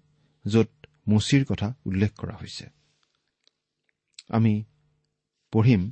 য'ত 0.46 0.70
মুচিৰ 1.08 1.46
কথা 1.46 1.74
উল্লেখ 1.86 2.12
কৰা 2.18 2.36
হৈছে। 2.36 2.66
আমি 4.30 4.63
পঢ়িম 5.51 5.92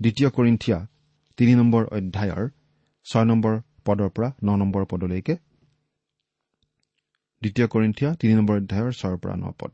দ্বিতীয় 0.00 0.30
কৰিন্ঠিয়া 0.30 0.86
তিনি 1.36 1.54
নম্বৰ 1.54 1.84
অধ্যায়ৰ 1.84 2.48
ছয় 3.04 3.24
নম্বৰ 3.24 3.54
পদৰ 3.84 4.08
পৰা 4.08 4.28
ন 4.44 4.56
নম্বৰ 4.56 4.84
পদলৈকে 4.90 5.36
দ্বিতীয় 7.44 7.66
কৰিন্ঠিয়া 7.68 8.10
তিনি 8.20 8.32
নম্বৰ 8.34 8.56
অধ্যায়ৰ 8.60 8.92
ছয়ৰ 9.00 9.16
পৰা 9.22 9.36
ন 9.36 9.44
পদ। 9.58 9.72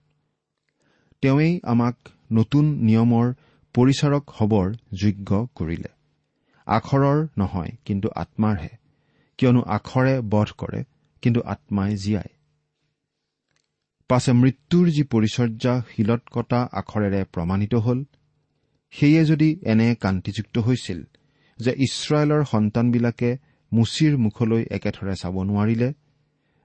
তেওঁৱেই 1.22 1.54
আমাক 1.72 1.96
নতুন 2.32 2.64
নিয়মৰ 2.88 3.26
পৰিচাৰক 3.74 4.24
হবৰ 4.38 4.66
যোগ্য 5.02 5.30
কৰিলে। 5.54 5.90
আখৰৰ 6.66 7.18
নহয় 7.38 7.72
কিন্তু 7.84 8.08
আত্মাৰহে। 8.22 8.72
কিয়নো 9.38 9.60
আখৰে 9.76 10.14
বধ 10.32 10.48
কৰে 10.60 10.80
কিন্তু 11.22 11.40
আত্মাই 11.44 11.92
জীয়াই 11.96 12.30
পাছে 14.10 14.32
মৃত্যুৰ 14.32 14.86
যি 14.90 15.02
পৰিচৰ্যা 15.12 15.74
শিলত 15.90 16.22
কটা 16.34 16.60
আখৰেৰে 16.80 17.20
প্ৰমাণিত 17.34 17.74
হল 17.86 17.98
সেয়ে 18.94 19.22
যদি 19.24 19.48
এনে 19.72 19.88
কান্তিযুক্ত 20.00 20.54
হৈছিল 20.66 21.00
যে 21.58 21.72
ইছৰাইলৰ 21.86 22.42
সন্তানবিলাকে 22.52 23.30
মুচিৰ 23.72 24.12
মুখলৈ 24.16 24.62
একেথৰে 24.70 25.14
চাব 25.22 25.34
নোৱাৰিলে 25.48 25.88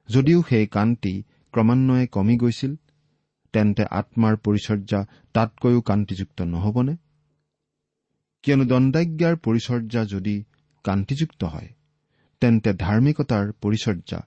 যদিও 0.10 0.40
সেই 0.50 0.68
কান্তি 0.68 1.14
ক্ৰমান্বয়ে 1.54 2.06
কমি 2.08 2.36
গৈছিল 2.38 2.74
তেন্তে 3.54 3.84
আত্মাৰ 3.92 4.36
পৰিচৰ্যা 4.38 5.00
তাতকৈও 5.34 5.82
কান্তিযুক্ত 5.82 6.40
নহবনে? 6.42 6.94
কিয়নো 8.44 8.66
দণ্ডাজ্ঞাৰ 8.66 9.36
পৰিচৰ্যা 9.36 10.02
যদি 10.06 10.36
কান্তিযুক্ত 10.86 11.42
হয় 11.44 11.70
তেন্তে 12.42 12.70
ধাৰ্মিকতাৰ 12.74 13.46
পৰিচৰ্যা 13.62 14.20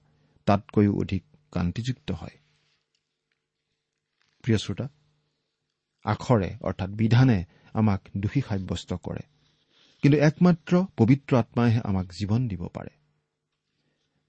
তাতকৈও 0.47 0.93
অধিক 0.93 1.23
কান্তিযুক্ত 1.51 2.11
হয়। 2.11 2.35
প্ৰিয় 4.43 4.57
শ্ৰোতা 4.57 4.85
আখৰে 6.05 6.49
অৰ্থাৎ 6.61 6.89
বিধানে 6.89 7.37
আমাক 7.73 8.01
দোষী 8.17 8.41
সাব্যস্ত 8.41 8.91
কৰে 9.03 9.23
কিন্তু 10.03 10.17
একমাত্ৰ 10.19 10.73
পবিত্ৰ 10.97 11.31
আত্মাইহে 11.35 11.79
আমাক 11.83 12.07
জীৱন 12.13 12.47
দিব 12.47 12.61
পাৰে। 12.73 12.98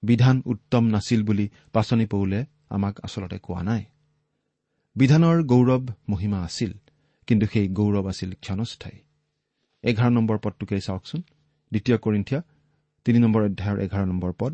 বিধান 0.03 0.37
উত্তম 0.45 0.83
নাছিল 0.87 1.21
বুলি 1.23 1.45
পাচনি 1.73 2.05
পৌলে 2.05 2.39
আমাক 2.69 2.95
আচলতে 3.05 3.37
কোৱা 3.39 3.61
নাই। 3.63 3.83
বিধানৰ 4.95 5.37
গৌৰৱ 5.43 5.83
মহিমা 6.09 6.39
আছিল 6.43 6.71
কিন্তু 7.27 7.45
সেই 7.53 7.67
গৌৰৱ 7.77 8.05
আছিল 8.11 8.31
ক্ষণস্থায়ী। 8.43 8.99
এঘাৰ 9.83 10.11
নম্বৰ 10.11 10.37
পদটোকেই 10.43 10.81
চাওকচোন। 10.81 11.21
দ্বিতীয় 11.71 11.97
কৰিন্ঠিয়া 11.97 12.41
তিনি 13.05 13.19
নম্বৰ 13.19 13.41
অধ্যায়ৰ 13.41 13.77
এঘাৰ 13.85 14.05
নম্বৰ 14.05 14.31
পদ। 14.39 14.53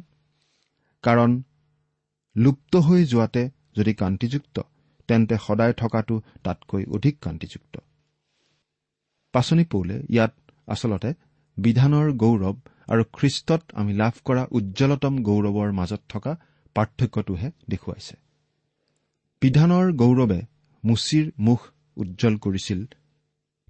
কাৰণ 1.04 1.32
লুপ্ত 2.36 2.74
হৈ 2.76 3.02
যোৱাতে 3.06 3.44
যদি 3.76 3.94
কান্তিযুক্ত 3.94 4.58
তেন্তে 5.10 5.36
সদায় 5.48 5.74
থকাটো 5.74 6.16
তাতকৈ 6.44 6.84
অধিক 6.86 7.16
কান্তিযুক্ত 7.22 7.76
পাচনি 9.34 9.64
পৌলে 9.64 9.96
ইয়াত 10.10 10.34
আচলতে 10.68 11.10
বিধানৰ 11.58 12.08
গৌৰৱ 12.14 12.58
আৰু 12.90 13.04
খ্ৰীষ্টত 13.14 13.62
আমি 13.74 13.94
লাভ 13.94 14.14
কৰা 14.26 14.44
উজ্জ্বলতম 14.52 15.14
গৌৰৱৰ 15.24 15.72
মাজত 15.72 16.02
থকা 16.10 16.32
পাৰ্থক্যটোহে 16.76 17.50
দেখুৱাইছে। 17.70 18.16
বিধানৰ 19.42 19.88
গৌৰৱে 19.92 20.40
মুচিৰ 20.84 21.26
মুখ 21.40 21.60
উজ্জ্বল 21.98 22.36
কৰিছিল 22.38 22.80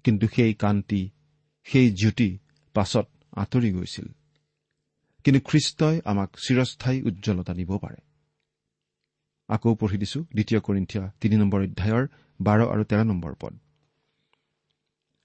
কিন্তু 0.04 0.26
সেই 0.28 0.54
কান্তি 0.54 1.02
সেই 1.66 1.90
জ্যোতি 1.90 2.38
পাছত 2.74 3.06
আঁতৰি 3.36 3.70
গৈছিল। 3.72 4.08
কিন্তু 5.24 5.40
খ্ৰীষ্টই 5.40 5.96
আমাক 6.04 6.28
চিৰস্থায়ী 6.36 6.98
উজ্জ্বলতা 7.02 7.52
দিব 7.54 7.70
পাৰে। 7.78 8.00
আকৌ 9.48 9.74
পঢ়ি 9.74 9.96
দিছো 9.98 10.20
দ্বিতীয় 10.20 10.60
কৰিন্ঠিয়া 10.60 11.04
তিনি 11.20 11.36
নম্বৰ 11.36 11.60
অধ্যায়ৰ 11.62 12.04
বাৰ 12.40 12.58
আৰু 12.72 12.84
তেৰ 12.84 13.04
নম্বৰ 13.04 13.32
পদ। 13.40 13.54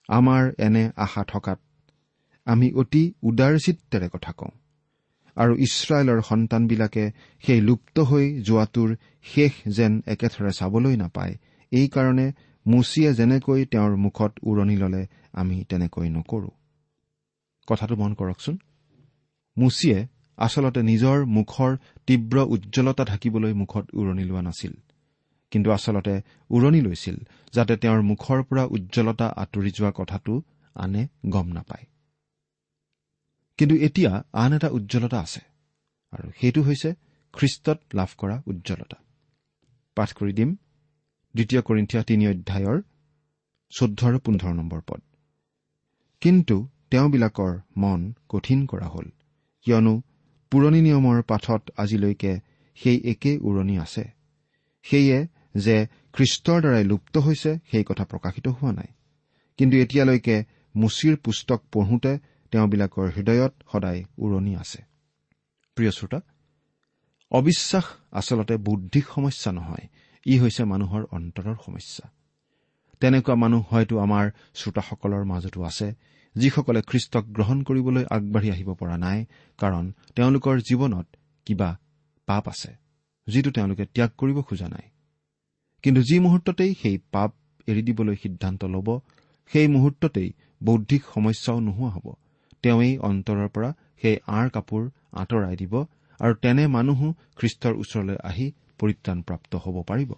আমাৰ 0.09 0.43
এনে 0.57 0.83
আশা 0.95 1.23
থকাত 1.23 1.59
আমি 2.45 2.73
অতি 2.73 3.13
উদাৰচিত্তেৰে 3.23 4.09
কথা 4.13 4.31
কওঁ। 4.31 4.51
আৰু 5.35 5.55
ইছৰাইলৰ 5.55 6.21
সন্তানবিলাকে 6.21 7.12
সেই 7.43 7.62
লুপ্ত 7.62 8.00
হৈ 8.00 8.41
যোৱাটোৰ 8.41 8.95
শেষ 9.23 9.51
যেন 9.67 10.01
একেথৰে 10.07 10.51
চাবলৈ 10.51 10.95
নাপায়। 10.97 11.38
এইকাৰণে 11.71 12.31
মুচিয়ে 12.67 13.13
যেনেকৈ 13.13 13.65
তেওঁৰ 13.65 13.95
মুখত 13.95 14.31
উৰণি 14.43 14.77
ললে 14.77 15.07
আমি 15.33 15.63
তেনেকৈ 15.69 16.09
নকৰো। 16.09 16.50
কথাটো 17.67 17.95
মন 17.95 18.13
কৰকচোন। 18.13 18.57
মুচিয়ে 19.57 20.07
আচলতে 20.38 20.81
নিজৰ 20.81 21.25
মুখৰ 21.25 21.77
তীব্ৰ 22.07 22.39
উজ্জ্বলতা 22.39 23.05
ঢাকিবলৈ 23.05 23.53
মুখত 23.53 23.85
উৰণি 23.93 24.23
লোৱা 24.23 24.41
নাছিল। 24.41 24.73
কিন্তু 25.51 25.71
আচলতে 25.71 26.21
উৰণি 26.50 26.81
লৈছিল 26.81 27.17
যাতে 27.53 27.77
তেওঁৰ 27.77 28.01
মুখৰ 28.01 28.43
পৰা 28.43 28.63
উজ্জ্বলতা 28.65 29.25
আঁতৰি 29.25 29.71
যোৱা 29.71 29.91
কথাটো 29.95 30.41
আনে 30.75 31.07
গম 31.29 31.47
নাপায়। 31.47 31.92
কিন্তু 33.57 33.75
এতিয়া 33.75 34.24
আন 34.33 34.53
এটা 34.53 34.67
উজ্জ্বলতা 34.67 35.19
আছে। 35.19 35.41
আৰু 36.13 36.31
সেইটো 36.41 36.62
হৈছে 36.62 36.89
খ্ৰীষ্টত 37.33 37.79
লাভ 37.93 38.10
কৰা 38.17 38.41
উজ্জ্বলতা। 38.45 38.98
পাঠ 39.95 40.13
কৰি 40.13 40.33
দিম। 40.33 40.55
দ্বিতীয় 41.36 41.62
কৰিন্ঠিয়া 41.62 42.03
তিনি 42.03 42.27
অধ্যায়ৰ 42.27 42.81
চৈধ্য 43.69 44.07
আৰু 44.07 44.19
পোন্ধৰ 44.19 44.53
নম্বৰ 44.53 44.81
পদ। 44.88 45.01
কিন্তু 46.22 46.67
তেওঁবিলাকৰ 46.91 47.60
মন 47.77 48.13
কঠিন 48.29 48.65
কৰা 48.65 48.88
হ'ল 48.88 49.07
কিয়নো 49.65 50.01
পুৰণি 50.51 50.81
নিয়মৰ 50.81 51.22
পাঠত 51.22 51.62
আজিলৈকে 51.77 52.39
সেই 52.75 52.98
একে 53.05 53.38
উৰণি 53.38 53.79
আছে। 53.79 54.03
সেয়ে 54.83 55.27
যে 55.55 55.88
খ্ৰীষ্টৰ 56.13 56.60
দ্বাৰাই 56.62 56.83
লুপ্ত 56.83 57.17
হৈছে 57.17 57.51
সেই 57.72 57.83
কথা 57.83 58.05
প্ৰকাশিত 58.05 58.48
হোৱা 58.48 58.72
নাই। 58.72 58.88
কিন্তু 59.57 59.77
এতিয়ালৈকে 59.77 60.45
মুচিৰ 60.75 61.15
পুস্তক 61.15 61.63
পঢ়োতে 61.72 62.19
তেওঁবিলাকৰ 62.53 63.07
হৃদয়ত 63.15 63.53
সদায় 63.72 64.01
উৰণি 64.24 64.53
আছে। 64.55 64.79
প্ৰিয় 65.77 65.91
শ্ৰোতা 65.91 66.19
অবিশ্বাস 67.31 67.86
আচলতে 68.12 68.55
বৌদ্ধিক 68.57 69.05
সমস্যা 69.15 69.51
নহয় 69.51 69.86
ই 70.25 70.36
হৈছে 70.39 70.63
মানুহৰ 70.63 71.03
অন্তৰৰ 71.12 71.55
সমস্যা। 71.65 72.05
তেনেকুৱা 73.01 73.36
মানুহ 73.36 73.62
হয়তো 73.69 73.95
আমাৰ 74.00 74.25
শ্ৰোতাসকলৰ 74.55 75.24
মাজতো 75.25 75.60
আছে 75.63 75.88
যিসকলে 76.36 76.81
খ্ৰীষ্টক 76.81 77.25
গ্ৰহণ 77.36 77.57
কৰিবলৈ 77.63 78.03
আগবাঢ়ি 78.10 78.50
আহিব 78.51 78.69
পৰা 78.74 78.98
নাই 78.98 79.19
কাৰণ 79.60 79.83
তেওঁলোকৰ 80.15 80.55
জীৱনত 80.69 81.07
কিবা 81.45 81.69
পাপ 82.27 82.43
আছে 82.48 82.72
যিটো 83.27 83.50
তেওঁলোকে 83.51 83.86
ত্যাগ 83.86 84.12
কৰিব 84.17 84.38
খোজা 84.41 84.67
নাই। 84.67 84.86
কিন্তু 85.83 86.01
যি 86.01 86.15
মুহূৰ্ততেই 86.19 86.72
সেই 86.81 86.98
পাপ 87.12 87.31
এৰি 87.67 87.81
দিবলৈ 87.81 88.15
সিদ্ধান্ত 88.15 88.62
ল'ব 88.65 88.88
সেই 89.51 89.67
মুহূৰ্ততেই 89.67 90.29
বৌদ্ধিক 90.63 91.01
সমস্যাও 91.13 91.60
নোহোৱা 91.60 91.89
হ'ব। 91.89 92.07
তেওঁ 92.63 92.79
এই 92.84 92.98
অন্তৰৰ 92.98 93.50
পৰা 93.50 93.70
সেই 94.01 94.17
আঁৰ 94.27 94.50
কাপোৰ 94.50 94.84
আঁতৰাই 95.13 95.55
দিব 95.55 95.74
আৰু 96.20 96.34
তেনে 96.34 96.67
মানুহো 96.67 97.08
খ্ৰীষ্টৰ 97.38 97.74
ওচৰলৈ 97.74 98.17
আহি 98.24 98.48
পৰিত্ৰাণপ্ৰাপ্ত 98.79 99.55
হ'ব 99.55 99.84
পাৰিব। 99.84 100.12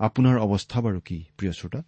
আপোনাৰ 0.00 0.36
অৱস্থা 0.38 0.80
বাৰু 0.80 1.00
কি 1.00 1.18
প্ৰিয় 1.36 1.52
শ্ৰোতা? 1.52 1.80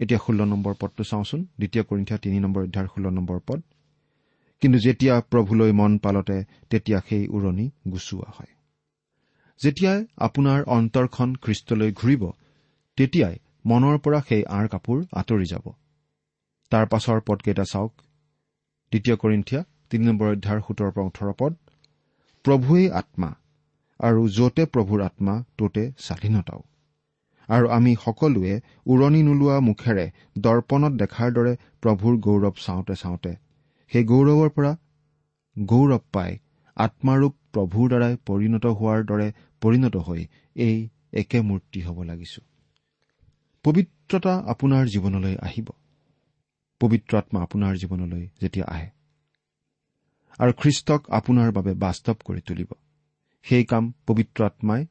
এতিয়া 0.00 0.20
ষোল্ল 0.26 0.44
নম্বৰ 0.44 0.74
পদটো 0.80 1.04
চাওঁচোন 1.04 1.40
দ্বিতীয় 1.58 1.84
কৰিন্ঠিয়া 1.84 2.18
তিনি 2.18 2.40
নম্বৰ 2.40 2.62
অধ্যায়ৰ 2.62 2.88
ষোল্ল 2.94 3.06
নম্বৰ 3.10 3.38
পদ। 3.46 3.60
কিন্তু 4.62 4.78
যেতিয়া 4.78 5.20
প্ৰভুলৈ 5.20 5.72
মন 5.72 5.98
পালতে 5.98 6.44
তেতিয়া 6.70 6.98
সেই 7.08 7.28
উৰণি 7.28 7.66
গুচোৱা 7.88 8.30
হয়। 8.36 8.52
যেতিয়াই 9.60 10.06
আপোনাৰ 10.16 10.60
অন্তৰখন 10.66 11.34
খ্ৰীষ্টলৈ 11.34 11.92
ঘূৰিব 11.92 12.22
তেতিয়াই 12.96 13.36
মনৰ 13.66 13.98
পৰা 13.98 14.20
সেই 14.28 14.44
আঁৰ 14.44 14.68
কাপোৰ 14.68 14.98
আঁতৰি 15.12 15.44
যাব। 15.44 15.66
তাৰ 16.72 16.84
পাছৰ 16.86 17.20
পদকেইটা 17.20 17.64
চাওক। 17.64 17.92
দ্বিতীয় 18.92 19.16
কৰিন্ঠিয়া 19.16 19.60
তিনি 19.90 20.04
নম্বৰ 20.06 20.28
অধ্যায়ৰ 20.34 20.60
সোতৰ 20.66 20.90
পৰা 20.94 21.04
ওঠৰ 21.06 21.32
পদ। 21.40 21.52
প্ৰভুৱেই 22.44 22.90
আত্মা 22.90 23.30
আৰু 24.00 24.20
য'তে 24.28 24.64
প্ৰভুৰ 24.66 25.00
আত্মা 25.02 25.34
ত'তে 25.58 25.84
স্বাধীনতাও। 25.98 26.60
আৰু 27.48 27.66
আমি 27.68 27.92
সকলোৱে 28.04 28.54
উৰণি 28.86 29.20
নোলোৱা 29.22 29.56
মুখেৰে 29.60 30.06
দৰ্পণত 30.38 30.92
দেখাৰ 30.92 31.32
দৰে 31.32 31.52
প্ৰভুৰ 31.82 32.14
গৌৰৱ 32.26 32.54
চাওঁতে 32.66 32.94
চাওঁতে 32.96 33.32
সেই 33.92 34.04
গৌৰৱৰ 34.04 34.50
পৰা 34.50 34.72
গৌৰৱ 35.56 36.02
পাই 36.12 36.30
আত্মাৰূপ 36.76 37.34
প্ৰভুৰ 37.54 37.86
দ্বাৰাই 37.88 38.14
পৰিণত 38.26 38.64
হোৱাৰ 38.78 39.00
দৰে 39.04 39.28
পৰিণত 39.62 39.96
হৈ 39.96 40.20
এই 40.56 40.76
একে 41.12 41.40
মূৰ্তি 41.40 41.80
হ'ব 41.80 41.98
লাগিছো। 42.02 42.40
পবিত্ৰতা 43.64 44.34
আপোনাৰ 44.46 44.84
জীৱনলৈ 44.86 45.36
আহিব। 45.42 45.68
পবিত্ৰ 46.80 47.18
আত্মা 47.18 47.42
আপোনাৰ 47.42 47.76
জীৱনলৈ 47.76 48.28
যেতিয়া 48.40 48.66
আহে। 48.68 48.88
আৰু 50.38 50.52
খ্ৰীষ্টক 50.52 51.10
আপোনাৰ 51.10 51.52
বাবে 51.52 51.74
বাস্তৱ 51.74 52.14
কৰি 52.24 52.40
তুলিব। 52.40 52.70
সেই 53.42 53.64
কাম 53.64 53.92
পবিত্ৰ 54.06 54.44
আত্মাই 54.44 54.86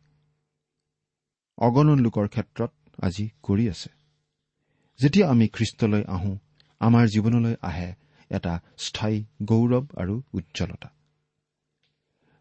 অগণন 1.58 2.00
লোকৰ 2.00 2.28
ক্ষেত্ৰত 2.28 2.72
আজি 3.02 3.30
কৰি 3.44 3.70
আছে। 3.70 3.90
যেতিয়া 5.00 5.30
আমি 5.30 5.48
খ্ৰীষ্টলৈ 5.48 6.04
আহোঁ 6.08 6.38
আমাৰ 6.80 7.06
জীৱনলৈ 7.08 7.56
আহে 7.62 7.90
এটা 8.30 8.54
স্থায়ী 8.78 9.26
গৌৰৱ 9.44 9.86
আৰু 9.98 10.22
উজ্জ্বলতা। 10.34 10.90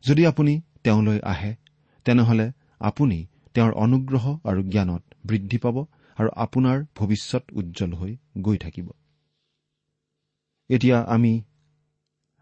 যদি 0.05 0.27
আপুনি 0.27 0.61
তেওঁলৈ 0.85 1.21
আহে 1.23 1.57
তেনেহলে 2.05 2.53
আপুনি 2.81 3.27
তেওঁৰ 3.55 3.73
অনুগ্ৰহ 3.73 4.25
আৰু 4.45 4.63
জ্ঞানত 4.63 5.03
বৃদ্ধি 5.27 5.59
পাব 5.59 5.77
আৰু 6.17 6.29
আপোনাৰ 6.37 6.85
ভৱিষ্যত 6.97 7.45
উজ্জ্বল 7.53 7.93
হৈ 7.93 8.17
গৈ 8.39 8.59
থাকিব। 8.59 8.89
এতিয়া 10.71 10.99
আমি 11.15 11.43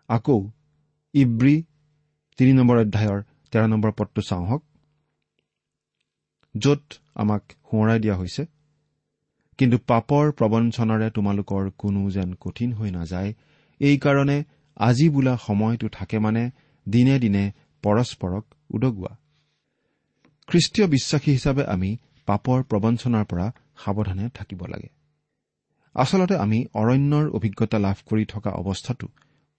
আকৌ 0.09 0.39
ইব্ৰী 1.15 1.63
তিনি 2.39 2.53
নম্বৰ 2.53 2.77
অধ্যায়ৰ 2.79 3.23
তেৰ 3.51 3.65
নম্বৰ 3.69 3.93
পদটো 3.93 4.21
চাওঁ 4.23 4.47
হওক। 4.47 4.63
য'ত 6.55 6.83
আমাক 7.15 7.43
সোঁৱৰাই 7.71 7.99
দিয়া 8.01 8.17
হৈছে 8.17 8.43
কিন্তু 9.59 9.77
পাপৰ 9.79 10.25
প্ৰবঞ্চনাৰে 10.33 11.11
তোমালোকৰ 11.11 11.71
কোনো 11.79 12.11
যেন 12.11 12.35
কঠিন 12.35 12.73
হৈ 12.73 12.91
নাযায়। 12.91 13.31
এইকাৰণে 13.81 14.45
আজি 14.77 15.07
বোলা 15.09 15.35
সময়টো 15.37 15.89
থাকে 15.89 16.19
মানে 16.19 16.51
দিনে 16.89 17.19
দিনে 17.19 17.45
পৰস্পৰক 17.83 18.45
উদগোৱা। 18.71 19.13
খ্ৰীষ্টীয় 20.49 20.87
বিশ্বাসী 20.89 21.31
হিচাপে 21.33 21.65
আমি 21.65 21.91
পাপৰ 22.27 22.59
প্ৰবঞ্চনাৰ 22.63 23.25
পৰা 23.25 23.47
সাৱধানে 23.85 24.29
থাকিব 24.35 24.61
লাগে। 24.67 24.96
আচলতে 25.97 26.35
আমি 26.37 26.59
অৰণ্যৰ 26.75 27.27
অভিজ্ঞতা 27.31 27.79
লাভ 27.79 27.97
কৰি 28.07 28.25
থকা 28.25 28.51
অৱস্থাটো 28.51 29.09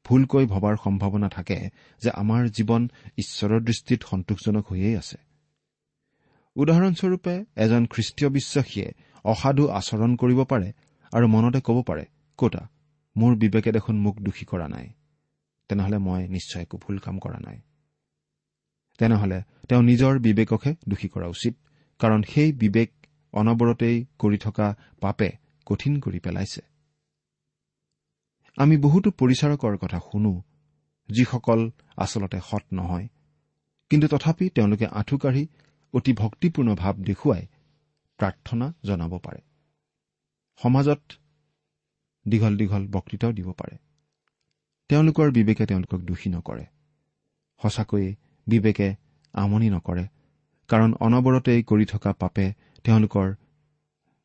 ভুলকৈ 0.05 0.45
ভবাৰ 0.45 0.75
সম্ভাৱনা 0.83 1.29
থাকে 1.29 1.57
যে 2.01 2.09
আমাৰ 2.11 2.41
জীৱন 2.49 2.81
ঈশ্বৰৰ 3.17 3.61
দৃষ্টিত 3.61 3.99
সন্তোষজনক 4.03 4.65
হৈয়েই 4.71 4.97
আছে। 4.97 5.17
উদাহৰণস্বৰূপে 6.55 7.33
এজন 7.55 7.83
খ্ৰীষ্টীয় 7.85 8.29
বিশ্বাসীয়ে 8.29 8.87
অসাধু 9.25 9.63
আচৰণ 9.69 10.11
কৰিব 10.15 10.39
পাৰে 10.43 10.69
আৰু 11.13 11.27
মনতে 11.27 11.59
ক'ব 11.61 11.77
পাৰে 11.81 12.05
কতা 12.37 12.63
মোৰ 13.15 13.35
বিবেকে 13.35 13.71
দেখোন 13.71 13.95
মোক 13.99 14.15
দোষী 14.19 14.45
কৰা 14.45 14.67
নাই। 14.67 14.87
তেনেহলে 15.69 15.97
মই 15.97 16.21
নিশ্চয় 16.27 16.61
একো 16.61 16.77
ভুল 16.77 16.97
কাম 16.97 17.15
কৰা 17.19 17.39
নাই। 17.39 17.57
তেনেহলে 18.99 19.37
তেওঁ 19.69 19.83
নিজৰ 19.83 20.13
বিবেককহে 20.19 20.71
দোষী 20.89 21.07
কৰা 21.07 21.27
উচিত 21.27 21.53
কাৰণ 21.99 22.21
সেই 22.23 22.51
বিবেক 22.51 22.89
অনবৰতেই 23.33 24.05
কৰি 24.19 24.37
থকা 24.37 24.67
পাপে 25.01 25.29
কঠিন 25.69 25.93
কৰি 25.99 26.19
পেলাইছে। 26.19 26.61
আমি 28.57 28.75
বহুতো 28.77 29.09
পৰিচাৰকৰ 29.19 29.73
কথা 29.77 29.99
শুনো 29.99 30.33
যিসকল 31.09 31.59
আচলতে 31.97 32.39
সৎ 32.49 32.63
নহয় 32.73 33.07
কিন্তু 33.91 34.05
তথাপি 34.07 34.45
তেওঁলোকে 34.49 34.85
আঁঠু 34.99 35.15
কাঢ়ি 35.17 35.43
অতি 35.93 36.11
ভক্তিপূৰ্ণ 36.13 36.69
ভাৱ 36.75 36.95
দেখুৱাই 37.09 37.43
প্ৰাৰ্থনা 38.19 38.67
জনাব 38.83 39.13
পাৰে। 39.17 39.41
সমাজত 40.59 41.01
দীঘল 42.25 42.53
দীঘল 42.59 42.83
বক্তৃতাও 42.87 43.31
দিব 43.31 43.47
পাৰে। 43.59 43.75
তেওঁলোকৰ 44.89 45.27
বিবেকে 45.31 45.63
তেওঁলোকক 45.65 46.01
দোষী 46.09 46.29
নকৰে। 46.29 46.65
সঁচাকৈয়ে 47.61 48.09
বিবেকে 48.47 48.87
আমনি 49.33 49.67
নকৰে 49.69 50.05
কাৰণ 50.69 50.91
অনবৰতেই 50.99 51.61
কৰি 51.63 51.85
থকা 51.85 52.11
পাপে 52.21 52.45
তেওঁলোকৰ 52.85 53.27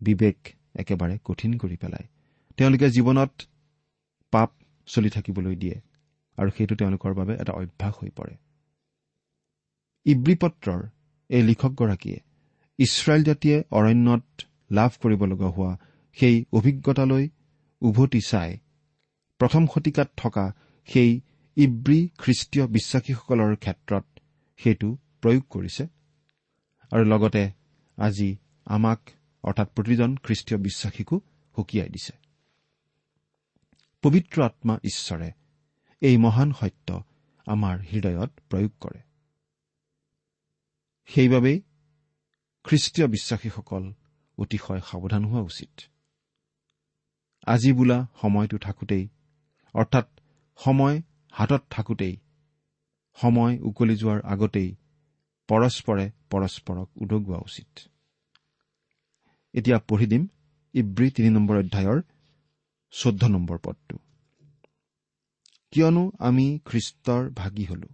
বিবেক 0.00 0.38
একেবাৰে 0.74 1.14
কঠিন 1.24 1.52
কৰি 1.62 1.76
পেলায়। 1.82 2.06
তেওঁলোকে 2.58 2.86
জীৱনত 2.96 3.32
পাপ 4.32 4.50
চলি 4.88 5.10
থাকিবলৈ 5.10 5.56
দিয়ে 5.62 5.76
আৰু 6.38 6.50
সেইটো 6.56 6.74
তেওঁলোকৰ 6.80 7.12
বাবে 7.18 7.32
এটা 7.42 7.52
অভ্যাস 7.52 7.94
হৈ 8.00 8.10
পৰে। 8.18 8.34
ইব্ৰী 10.06 10.34
পত্ৰৰ 10.42 10.80
এই 11.30 11.42
লিখকগৰাকীয়ে 11.42 12.18
ইছৰাইল 12.78 13.22
জাতিয়ে 13.24 13.56
অৰণ্যত 13.70 14.24
লাভ 14.70 14.90
কৰিব 15.02 15.20
লগা 15.32 15.48
হোৱা 15.56 15.72
সেই 16.16 16.36
অভিজ্ঞতালৈ 16.52 17.24
উভতি 17.82 18.20
চাই 18.30 18.50
প্ৰথম 19.40 19.62
শতিকাত 19.66 20.08
থকা 20.16 20.44
সেই 20.88 21.10
ইব্ৰী 21.56 22.00
খ্ৰীষ্টীয় 22.18 22.64
বিশ্বাসীসকলৰ 22.66 23.52
ক্ষেত্ৰত 23.56 24.04
সেইটো 24.60 24.88
প্ৰয়োগ 25.22 25.44
কৰিছে। 25.50 25.84
আৰু 26.92 27.04
লগতে 27.04 27.44
আজি 27.98 28.30
আমাক 28.66 29.00
অৰ্থাৎ 29.44 29.68
প্ৰতিজন 29.74 30.16
খ্ৰীষ্টীয় 30.16 30.60
বিশ্বাসীকো 30.60 31.20
সকীয়াই 31.56 31.88
দিছে। 31.88 32.12
পবিত্ৰ 34.02 34.42
আত্মা 34.42 34.78
ঈশ্বৰে 34.84 35.32
এই 36.00 36.16
মহান 36.16 36.52
সত্য 36.52 37.02
আমাৰ 37.46 37.80
হৃদয়ত 37.80 38.30
প্ৰয়োগ 38.50 38.70
কৰে। 38.80 39.00
সেইবাবেই 41.04 41.62
খ্ৰীষ্টীয় 42.64 43.08
বিশ্বাসীসকল 43.08 43.92
অতিশয় 44.38 44.80
সাৱধান 44.80 45.24
হোৱা 45.24 45.40
উচিত। 45.40 45.80
আজি 47.46 47.72
বোলা 47.72 48.06
সময়টো 48.20 48.58
থাকোঁতেই 48.58 49.08
অৰ্থাৎ 49.74 50.08
সময় 50.56 51.02
হাতত 51.30 51.62
থাকোঁতেই 51.70 52.16
সময় 53.14 53.58
উকলি 53.58 53.96
যোৱাৰ 53.96 54.20
আগতেই 54.24 54.76
পৰস্পৰে 55.48 56.10
পৰস্পৰক 56.30 56.88
উদগোৱা 56.96 57.38
উচিত। 57.38 57.91
এতিয়া 59.54 59.78
পঢ়ি 59.78 60.06
দিম 60.06 60.28
ইব্ৰী 60.74 61.10
তিনি 61.10 61.30
নম্বৰ 61.30 61.58
অধ্যায়ৰ 61.58 62.02
চৈধ্য 62.90 63.26
নম্বৰ 63.26 63.58
পদটো। 63.58 63.98
কিয়নো 65.70 66.12
আমি 66.18 66.58
খ্ৰীষ্টৰ 66.64 67.30
ভাগি 67.30 67.64
হলো। 67.64 67.86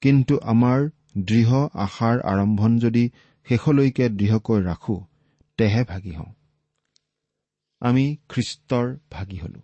কিন্তু 0.00 0.38
আমাৰ 0.38 0.90
দৃঢ় 1.18 1.68
আশাৰ 1.72 2.20
আৰম্ভণ 2.20 2.78
যদি 2.78 3.10
শেষলৈকে 3.48 4.08
দৃঢ়কৈ 4.08 4.62
ৰাখো 4.62 5.04
তেহে 5.56 5.84
ভাগি 5.84 6.10
হওঁ। 6.10 6.32
আমি 7.80 8.16
খ্ৰীষ্টৰ 8.28 8.96
ভাগি 9.10 9.36
হলো। 9.36 9.60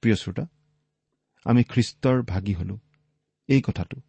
প্ৰিয় 0.00 0.16
শ্ৰোতা 0.16 0.46
আমি 1.44 1.64
খ্ৰীষ্টৰ 1.64 2.22
ভাগি 2.22 2.54
হলো। 2.54 2.78
এই 3.48 3.60
কথাটো 3.60 4.00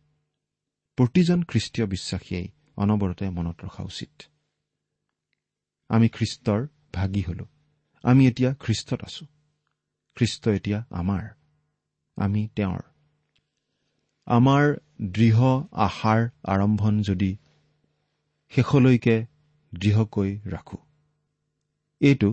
প্ৰতিজন 0.96 1.44
খ্ৰীষ্টীয় 1.44 1.88
বিশ্বাসীয়ে 1.88 2.52
অনবৰতে 2.78 3.30
মনত 3.30 3.65
ৰখা 3.65 3.84
উচিত। 3.84 4.31
আমি 5.92 6.08
খ্ৰীষ্টৰ 6.10 6.68
ভাগি 6.94 7.22
হলো। 7.22 7.46
আমি 8.04 8.28
এতিয়া 8.28 8.52
খ্ৰীষ্টত 8.60 9.00
আছো। 9.04 9.26
খ্ৰীষ্ট 10.18 10.48
এতিয়া 10.48 10.80
আমাৰ। 10.92 11.24
আমি 12.18 12.42
তেওঁৰ। 12.56 12.82
আমাৰ 14.28 14.64
দৃঢ় 15.12 15.52
আশাৰ 15.86 16.22
আৰম্ভণ 16.44 17.02
যদি 17.02 17.32
শেষলৈকে 18.52 19.16
দৃঢ়কৈ 19.74 20.32
ৰাখো। 20.46 20.78
এইটো 22.02 22.30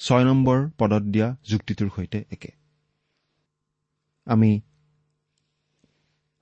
ছয় 0.00 0.24
নম্বৰ 0.24 0.58
পদত 0.78 1.02
দিয়া 1.02 1.28
যুক্তিটোৰ 1.48 1.88
সৈতে 1.96 2.24
একে। 2.30 2.50
আমি 4.26 4.50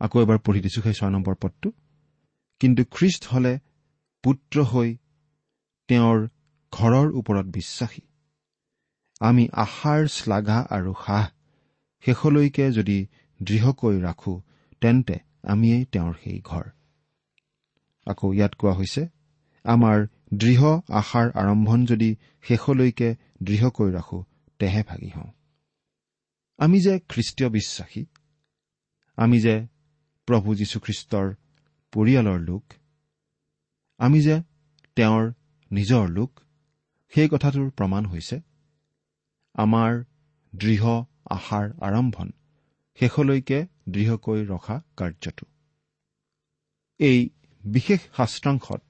আকৌ 0.00 0.22
এবাৰ 0.22 0.38
পঢ়ি 0.38 0.60
দিছো 0.60 0.80
সেই 0.82 0.94
ছয় 0.94 1.10
নম্বৰ 1.10 1.34
পদটো। 1.34 1.72
কিন্তু 2.60 2.82
খ্ৰীষ্ট 2.90 3.22
হলে 3.32 3.52
পুত্ৰ 4.24 4.64
হৈ 4.64 4.88
তেওঁৰ 5.90 6.18
ঘৰৰ 6.72 7.08
ওপৰত 7.12 7.46
বিশ্বাসী। 7.56 8.02
আমি 9.20 9.44
আশাৰ 9.64 10.02
শ্লাঘা 10.08 10.58
আৰু 10.70 10.92
সাহ 11.06 11.24
শেষলৈকে 12.04 12.66
যদি 12.72 12.98
দৃঢ়কৈ 13.40 13.96
ৰাখো 14.00 14.34
তেন্তে 14.82 15.16
আমিয়েই 15.44 15.84
তেওঁৰ 15.92 16.14
সেই 16.22 16.38
ঘৰ। 16.44 16.66
আকৌ 18.06 18.26
ইয়াত 18.32 18.52
কোৱা 18.54 18.72
হৈছে 18.72 19.02
আমাৰ 19.64 19.98
দৃঢ় 20.34 20.70
আশাৰ 21.00 21.26
আৰম্ভণ 21.34 21.80
যদি 21.86 22.10
শেষলৈকে 22.42 23.08
দৃঢ়কৈ 23.42 23.90
ৰাখো 23.90 24.18
তেহে 24.58 24.82
ভাগি 24.88 25.10
হওঁ। 25.16 25.30
আমি 26.58 26.78
যে 26.80 26.94
খ্ৰীষ্টীয় 27.08 27.48
বিশ্বাসী 27.50 28.02
আমি 29.18 29.38
যে 29.40 29.54
প্ৰভু 30.28 30.48
যীশুখ্ৰীষ্টৰ 30.54 31.26
পৰিয়ালৰ 31.92 32.40
লোক 32.40 32.64
আমি 34.00 34.18
যে 34.20 34.36
তেওঁৰ 34.96 35.24
নিজৰ 35.70 36.08
লোক 36.08 36.30
সেই 37.12 37.28
কথাটোৰ 37.28 37.70
প্ৰমাণ 37.70 38.06
হৈছে 38.06 38.36
আমাৰ 39.54 39.90
দৃঢ় 40.52 40.92
আশাৰ 41.30 41.66
আৰম্ভণ 41.80 42.28
শেষলৈকে 42.98 43.58
দৃঢ়কৈ 43.88 44.40
ৰখা 44.44 44.76
কাৰ্যটো। 44.96 45.46
এই 47.00 47.20
বিশেষ 47.64 48.00
শাস্ত্ৰাংশত 48.16 48.82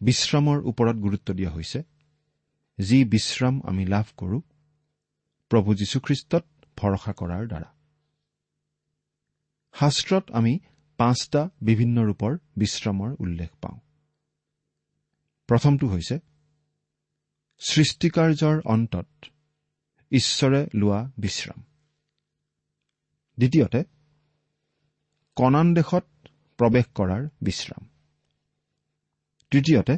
বিশ্ৰামৰ 0.00 0.58
ওপৰত 0.64 0.96
গুৰুত্ব 0.96 1.28
দিয়া 1.34 1.50
হৈছে 1.50 1.80
যি 2.78 2.98
বিশ্ৰাম 3.04 3.54
আমি 3.64 3.84
লাভ 3.86 4.06
কৰোঁ 4.16 4.40
প্ৰভু 5.50 5.74
যীশুখ্ৰীষ্টত 5.74 6.44
ভৰসা 6.76 7.12
কৰাৰ 7.12 7.44
দ্বাৰা। 7.48 7.68
শাস্ত্ৰত 9.74 10.24
আমি 10.30 10.52
পাঁচটা 10.98 11.42
বিভিন্ন 11.62 11.96
ৰূপৰ 12.04 12.32
বিশ্ৰামৰ 12.56 13.10
উল্লেখ 13.18 13.50
পাওঁ। 13.62 13.78
প্ৰথমটো 15.48 15.86
হৈছে 15.88 16.16
সৃষ্টিকাৰ্যৰ 17.60 18.56
অন্তত 18.64 19.08
ঈশ্বৰে 20.12 20.60
লোৱা 20.74 21.10
বিশ্ৰাম। 21.18 21.60
দ্বিতীয়তে 23.38 23.80
কণান 25.36 25.74
দেশত 25.74 26.04
প্ৰৱেশ 26.58 26.86
কৰাৰ 26.94 27.22
বিশ্ৰাম। 27.42 27.88
তৃতীয়তে 29.50 29.94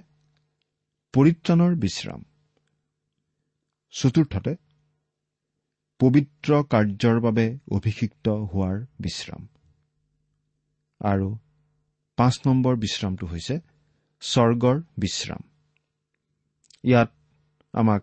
পৰিত্ৰাণৰ 1.14 1.74
বিশ্ৰাম। 1.74 2.24
চতুৰ্থতে 3.90 4.52
পবিত্ৰ 6.00 6.62
কাৰ্যৰ 6.62 7.20
বাবে 7.20 7.58
অভিষিক্ত 7.70 8.28
হোৱাৰ 8.28 8.76
বিশ্ৰাম। 9.00 9.48
আৰু 11.00 11.28
পাঁচ 12.18 12.34
নম্বৰ 12.46 12.76
বিশ্ৰামটো 12.76 13.26
হৈছে 13.26 13.60
স্বৰ্গৰ 14.20 14.80
বিশ্ৰাম। 14.98 15.42
ইয়াত 16.84 17.10
আমাক 17.72 18.02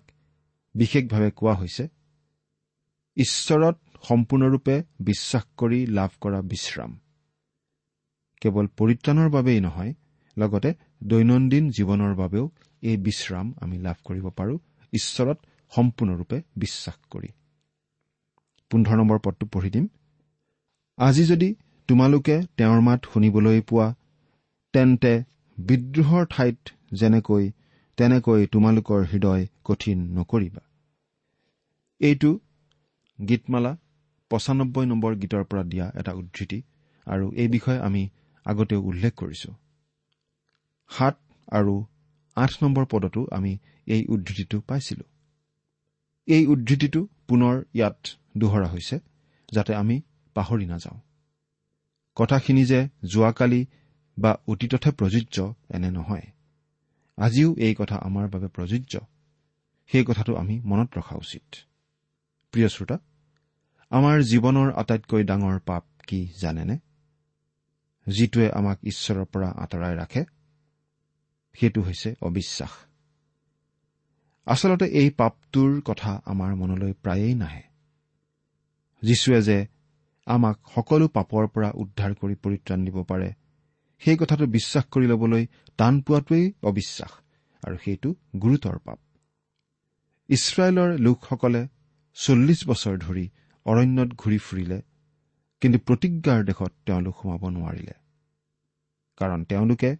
বিশেষভাৱে 0.75 1.31
কোৱা 1.31 1.53
হৈছে 1.53 1.87
ঈশ্বৰত 3.17 3.77
সম্পূৰ্ণৰূপে 4.07 4.83
বিশ্বাস 4.99 5.43
কৰি 5.57 5.85
লাভ 5.87 6.09
কৰা 6.21 6.41
বিশ্ৰাম। 6.41 6.99
কেৱল 8.41 8.67
পৰিত্ৰাণৰ 8.67 9.29
বাবেই 9.29 9.59
নহয় 9.61 9.93
লগতে 10.37 10.73
দৈনন্দিন 11.03 11.69
জীৱনৰ 11.69 12.15
বাবেও 12.15 12.51
এই 12.81 12.97
বিশ্ৰাম 12.97 13.53
আমি 13.61 13.77
লাভ 13.77 13.95
কৰিব 14.03 14.29
পাৰোঁ 14.29 14.57
ঈশ্বৰত 14.93 15.37
সম্পূৰ্ণৰূপে 15.75 16.41
বিশ্বাস 16.55 16.97
কৰি। 17.11 17.27
পোন্ধৰ 18.71 18.97
নম্বৰ 18.97 19.19
পদটো 19.19 19.45
পঢ়ি 19.47 19.69
দিম। 19.69 19.87
আজি 20.97 21.23
যদি 21.25 21.55
তোমালোকে 21.87 22.41
তেওঁৰ 22.57 22.81
মাত 22.81 23.05
শুনিবলৈ 23.13 23.61
পোৱা 23.61 23.95
তেন্তে 24.73 25.23
বিদ্ৰোহৰ 25.57 26.25
ঠাইত 26.29 26.59
যেনেকৈ 26.93 27.51
তেনেকৈ 27.97 28.45
তোমালোকৰ 28.45 29.01
হৃদয় 29.11 29.43
কঠিন 29.63 29.99
নকৰিবা। 30.17 30.61
এইটো 32.01 32.31
গীতমালা 33.19 33.71
পঁচানব্বৈ 34.31 34.85
নম্বৰ 34.85 35.15
গীতৰ 35.15 35.43
পৰা 35.43 35.63
দিয়া 35.63 35.91
এটা 35.95 36.11
উদ্ধৃতি 36.13 36.59
আৰু 37.07 37.25
এই 37.35 37.47
বিষয়ে 37.47 37.79
আমি 37.79 38.09
আগতেও 38.45 38.81
উল্লেখ 38.81 39.13
কৰিছো। 39.15 39.51
সাত 40.89 41.15
আৰু 41.47 41.85
আঠ 42.35 42.51
নম্বৰ 42.63 42.85
পদতো 42.85 43.27
আমি 43.31 43.57
এই 43.87 44.05
উদ্ধৃতিটো 44.05 44.57
পাইছিলো। 44.59 45.05
এই 46.27 46.43
উদ্ধৃতিটো 46.45 47.01
পুনৰ 47.27 47.55
ইয়াত 47.73 47.97
দোহৰা 48.37 48.67
হৈছে 48.67 48.99
যাতে 49.51 49.75
আমি 49.75 50.01
পাহৰি 50.35 50.65
নাযাওঁ। 50.65 50.99
কথাখিনি 52.15 52.65
যে 52.65 52.79
যোৱাকালি 53.03 53.65
বা 54.17 54.31
অতীততহে 54.47 54.91
প্ৰযোজ্য 54.91 55.53
এনে 55.69 55.91
নহয়। 55.91 56.27
আজিও 57.17 57.55
এই 57.57 57.75
কথা 57.77 57.95
আমাৰ 57.95 58.29
বাবে 58.29 58.47
প্ৰযোজ্য। 58.47 58.99
সেই 59.87 60.05
কথাটো 60.05 60.35
আমি 60.35 60.59
মনত 60.59 60.97
ৰখা 60.97 61.15
উচিত। 61.15 61.55
প্ৰিয় 62.51 62.69
শ্ৰোতা 62.69 62.97
আমাৰ 63.89 64.21
জীৱনৰ 64.21 64.73
আটাইতকৈ 64.73 65.23
ডাঙৰ 65.23 65.59
পাপ 65.59 65.83
কি 66.07 66.27
জানেনে? 66.41 66.77
যিটোৱে 68.07 68.51
আমাক 68.51 68.79
ঈশ্বৰৰ 68.83 69.25
পৰা 69.25 69.49
আঁতৰাই 69.51 69.95
ৰাখে 69.95 70.25
সেইটো 71.59 71.81
হৈছে 71.81 72.15
অবিশ্বাস। 72.21 72.69
আচলতে 74.45 74.85
এই 74.85 75.09
পাপটোৰ 75.09 75.81
কথা 75.81 76.21
আমাৰ 76.25 76.55
মনলৈ 76.55 76.93
প্ৰায়েই 76.93 77.35
নাহে। 77.35 77.63
যীশুৱে 79.01 79.41
যে 79.41 79.67
আমাক 80.25 80.59
সকলো 80.75 81.07
পাপৰ 81.07 81.47
পৰা 81.47 81.71
উদ্ধাৰ 81.75 82.13
কৰি 82.13 82.35
পৰিত্ৰাণ 82.35 82.85
দিব 82.85 83.03
পাৰে 83.03 83.33
সেই 84.01 84.17
কথাটো 84.17 84.45
বিশ্বাস 84.47 84.85
কৰি 84.85 85.05
ল'বলৈ 85.07 85.43
টান 85.79 85.93
পোৱাটোৱেই 86.01 86.45
অবিশ্বাস 86.63 87.11
আৰু 87.63 87.75
সেইটো 87.83 88.09
গুৰুতৰ 88.41 88.77
পাপ। 88.79 88.99
ইছৰাইলৰ 90.29 90.89
লোকসকলে 90.99 91.61
চল্লিছ 92.17 92.61
বছৰ 92.67 92.95
ধৰি 92.97 93.25
অৰণ্যত 93.65 94.09
ঘূৰি 94.21 94.37
ফুৰিলে 94.37 94.79
কিন্তু 95.61 95.77
প্ৰতিজ্ঞাৰ 95.79 96.39
দেশত 96.45 96.71
তেওঁলোক 96.85 97.15
সোমাব 97.21 97.43
নোৱাৰিলে 97.49 97.95
কাৰণ 99.17 99.39
তেওঁলোকে 99.43 99.91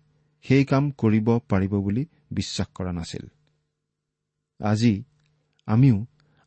সেই 0.46 0.64
কাম 0.66 0.84
কৰিব 0.92 1.28
পাৰিব 1.50 1.74
বুলি 1.86 2.04
বিশ্বাস 2.32 2.68
কৰা 2.76 2.92
নাছিল। 2.92 3.26
আজি 4.60 4.94
আমিও 5.68 5.98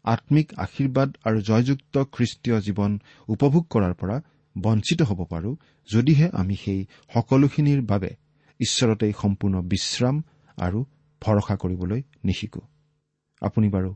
আম্মিক 0.04 0.48
আশীৰ্বাদ 0.56 1.08
আৰু 1.24 1.38
জয়যুক্ত 1.40 1.94
খ্ৰীষ্টীয় 2.14 2.56
জীৱন 2.60 2.92
উপভোগ 3.28 3.64
কৰাৰ 3.70 3.94
পৰা 3.94 4.16
বঞ্চিত 4.58 5.02
হ'ব 5.02 5.24
পাৰোঁ 5.24 5.56
যদিহে 5.94 6.30
আমি 6.32 6.56
সেই 6.56 6.86
সকলোখিনিৰ 7.14 7.82
বাবে 7.82 8.10
ঈশ্বৰতেই 8.60 9.12
সম্পূৰ্ণ 9.22 9.62
বিশ্ৰাম 9.62 10.22
আৰু 10.56 10.84
ভৰসা 11.22 11.56
কৰিবলৈ 11.56 12.02
নিশিকো। 12.24 12.60
আপুনি 13.40 13.68
বাৰু 13.68 13.94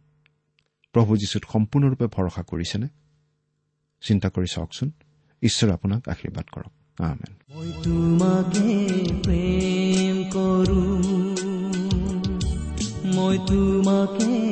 প্ৰভু 0.92 1.16
যীশুত 1.16 1.42
সম্পূৰ্ণৰূপে 1.52 2.06
ভৰসা 2.06 2.42
কৰিছেনে? 2.42 2.88
চিন্তা 4.00 4.28
কৰি 4.28 4.46
চাওকচোন। 4.52 4.90
ঈশ্বৰে 5.42 5.72
আপোনাক 5.72 6.08
আশীৰ্বাদ 6.08 6.44
কৰক। 6.52 6.72
আমেন। 7.00 7.36
মই 13.14 13.38
তোমাকে 13.38 14.51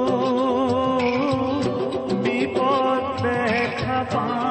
দেখা 4.03 4.50